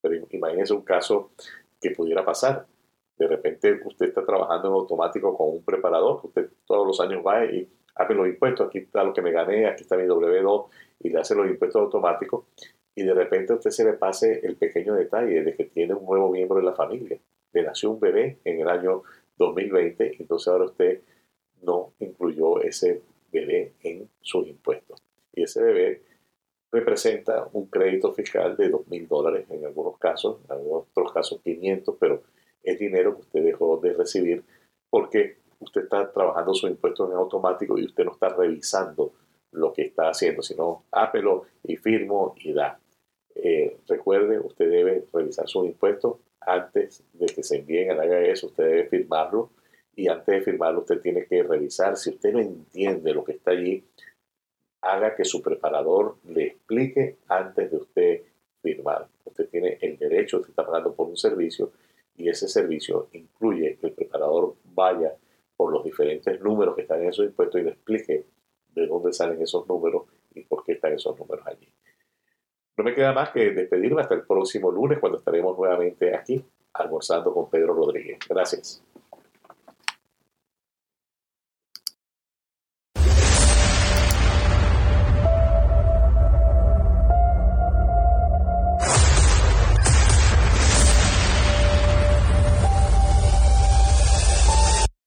Pero 0.00 0.14
imagínese 0.30 0.72
un 0.72 0.82
caso 0.82 1.32
que 1.80 1.90
pudiera 1.90 2.24
pasar. 2.24 2.66
De 3.18 3.26
repente 3.26 3.80
usted 3.84 4.06
está 4.06 4.24
trabajando 4.24 4.68
en 4.68 4.74
automático 4.74 5.36
con 5.36 5.50
un 5.50 5.64
preparador, 5.64 6.20
usted 6.24 6.50
todos 6.66 6.86
los 6.86 7.00
años 7.00 7.22
va 7.24 7.44
y 7.44 7.68
hace 7.94 8.14
los 8.14 8.26
impuestos, 8.26 8.68
aquí 8.68 8.78
está 8.78 9.04
lo 9.04 9.12
que 9.12 9.22
me 9.22 9.32
gané, 9.32 9.66
aquí 9.66 9.82
está 9.82 9.96
mi 9.96 10.04
W2 10.04 10.66
y 11.00 11.10
le 11.10 11.20
hace 11.20 11.34
los 11.34 11.46
impuestos 11.46 11.80
automáticos 11.82 12.44
y 12.94 13.02
de 13.02 13.14
repente 13.14 13.52
usted 13.54 13.70
se 13.70 13.84
le 13.84 13.94
pase 13.94 14.40
el 14.44 14.56
pequeño 14.56 14.94
detalle 14.94 15.42
de 15.42 15.54
que 15.54 15.64
tiene 15.64 15.94
un 15.94 16.04
nuevo 16.06 16.30
miembro 16.30 16.58
de 16.58 16.64
la 16.64 16.74
familia. 16.74 17.18
Le 17.52 17.62
nació 17.62 17.90
un 17.90 18.00
bebé 18.00 18.38
en 18.44 18.60
el 18.60 18.68
año 18.68 19.02
2020, 19.36 20.16
entonces 20.20 20.48
ahora 20.48 20.66
usted 20.66 21.00
no 21.62 21.92
incluyó 21.98 22.60
ese 22.60 23.02
bebé 23.32 23.72
en 23.82 24.08
sus 24.20 24.46
impuestos. 24.46 25.02
Y 25.32 25.42
ese 25.42 25.62
bebé 25.62 26.02
representa 26.70 27.48
un 27.52 27.66
crédito 27.66 28.12
fiscal 28.12 28.56
de 28.56 28.70
2.000 28.70 29.08
dólares 29.08 29.46
en 29.50 29.64
algunos 29.64 29.98
casos, 29.98 30.38
en 30.48 30.58
otros 30.70 31.12
casos 31.12 31.40
500, 31.42 31.96
pero 31.98 32.22
es 32.62 32.78
dinero 32.78 33.14
que 33.14 33.22
usted 33.22 33.44
dejó 33.44 33.76
de 33.78 33.92
recibir 33.92 34.44
porque 34.90 35.36
usted 35.60 35.82
está 35.84 36.10
trabajando 36.12 36.54
sus 36.54 36.70
impuestos 36.70 37.10
en 37.10 37.16
automático 37.16 37.78
y 37.78 37.84
usted 37.84 38.04
no 38.04 38.12
está 38.12 38.28
revisando 38.28 39.12
lo 39.52 39.72
que 39.72 39.82
está 39.82 40.08
haciendo, 40.08 40.42
sino 40.42 40.84
ápelo 40.90 41.44
y 41.62 41.76
firmo 41.76 42.34
y 42.38 42.52
da. 42.52 42.78
Eh, 43.34 43.78
recuerde, 43.88 44.38
usted 44.38 44.70
debe 44.70 45.04
revisar 45.12 45.48
sus 45.48 45.66
impuestos 45.66 46.16
antes 46.40 47.04
de 47.12 47.26
que 47.26 47.42
se 47.42 47.58
envíen 47.58 47.90
al 47.90 48.06
IRS, 48.06 48.44
usted 48.44 48.64
debe 48.64 48.84
firmarlo 48.88 49.50
y 49.96 50.08
antes 50.08 50.26
de 50.26 50.40
firmarlo 50.42 50.80
usted 50.80 51.00
tiene 51.00 51.24
que 51.26 51.42
revisar 51.42 51.96
si 51.96 52.10
usted 52.10 52.32
no 52.32 52.40
entiende 52.40 53.14
lo 53.14 53.24
que 53.24 53.32
está 53.32 53.52
allí, 53.52 53.84
haga 54.82 55.14
que 55.14 55.24
su 55.24 55.40
preparador 55.40 56.16
le 56.28 56.46
explique 56.48 57.18
antes 57.28 57.70
de 57.70 57.76
usted 57.76 58.22
firmar. 58.60 59.08
Usted 59.24 59.48
tiene 59.48 59.78
el 59.80 59.96
derecho, 59.96 60.38
usted 60.38 60.50
está 60.50 60.66
pagando 60.66 60.94
por 60.94 61.08
un 61.08 61.16
servicio 61.16 61.72
y 62.16 62.28
ese 62.28 62.48
servicio 62.48 63.08
incluye 63.12 63.76
que 63.80 63.88
el 63.88 63.92
preparador 63.92 64.56
vaya 64.64 65.14
por 65.56 65.72
los 65.72 65.84
diferentes 65.84 66.40
números 66.40 66.74
que 66.74 66.82
están 66.82 67.02
en 67.02 67.08
esos 67.08 67.26
impuestos 67.26 67.60
y 67.60 67.64
le 67.64 67.70
explique 67.70 68.26
de 68.68 68.86
dónde 68.86 69.12
salen 69.12 69.40
esos 69.40 69.66
números 69.68 70.04
y 70.34 70.42
por 70.44 70.64
qué 70.64 70.72
están 70.72 70.92
esos 70.92 71.18
números 71.18 71.46
allí. 71.46 71.72
No 72.76 72.84
me 72.84 72.94
queda 72.94 73.12
más 73.12 73.30
que 73.30 73.50
despedirme 73.50 74.02
hasta 74.02 74.14
el 74.14 74.26
próximo 74.26 74.70
lunes 74.70 74.98
cuando 74.98 75.18
estaremos 75.18 75.56
nuevamente 75.56 76.14
aquí 76.14 76.44
almorzando 76.72 77.32
con 77.32 77.48
Pedro 77.48 77.72
Rodríguez. 77.74 78.18
Gracias. 78.28 78.82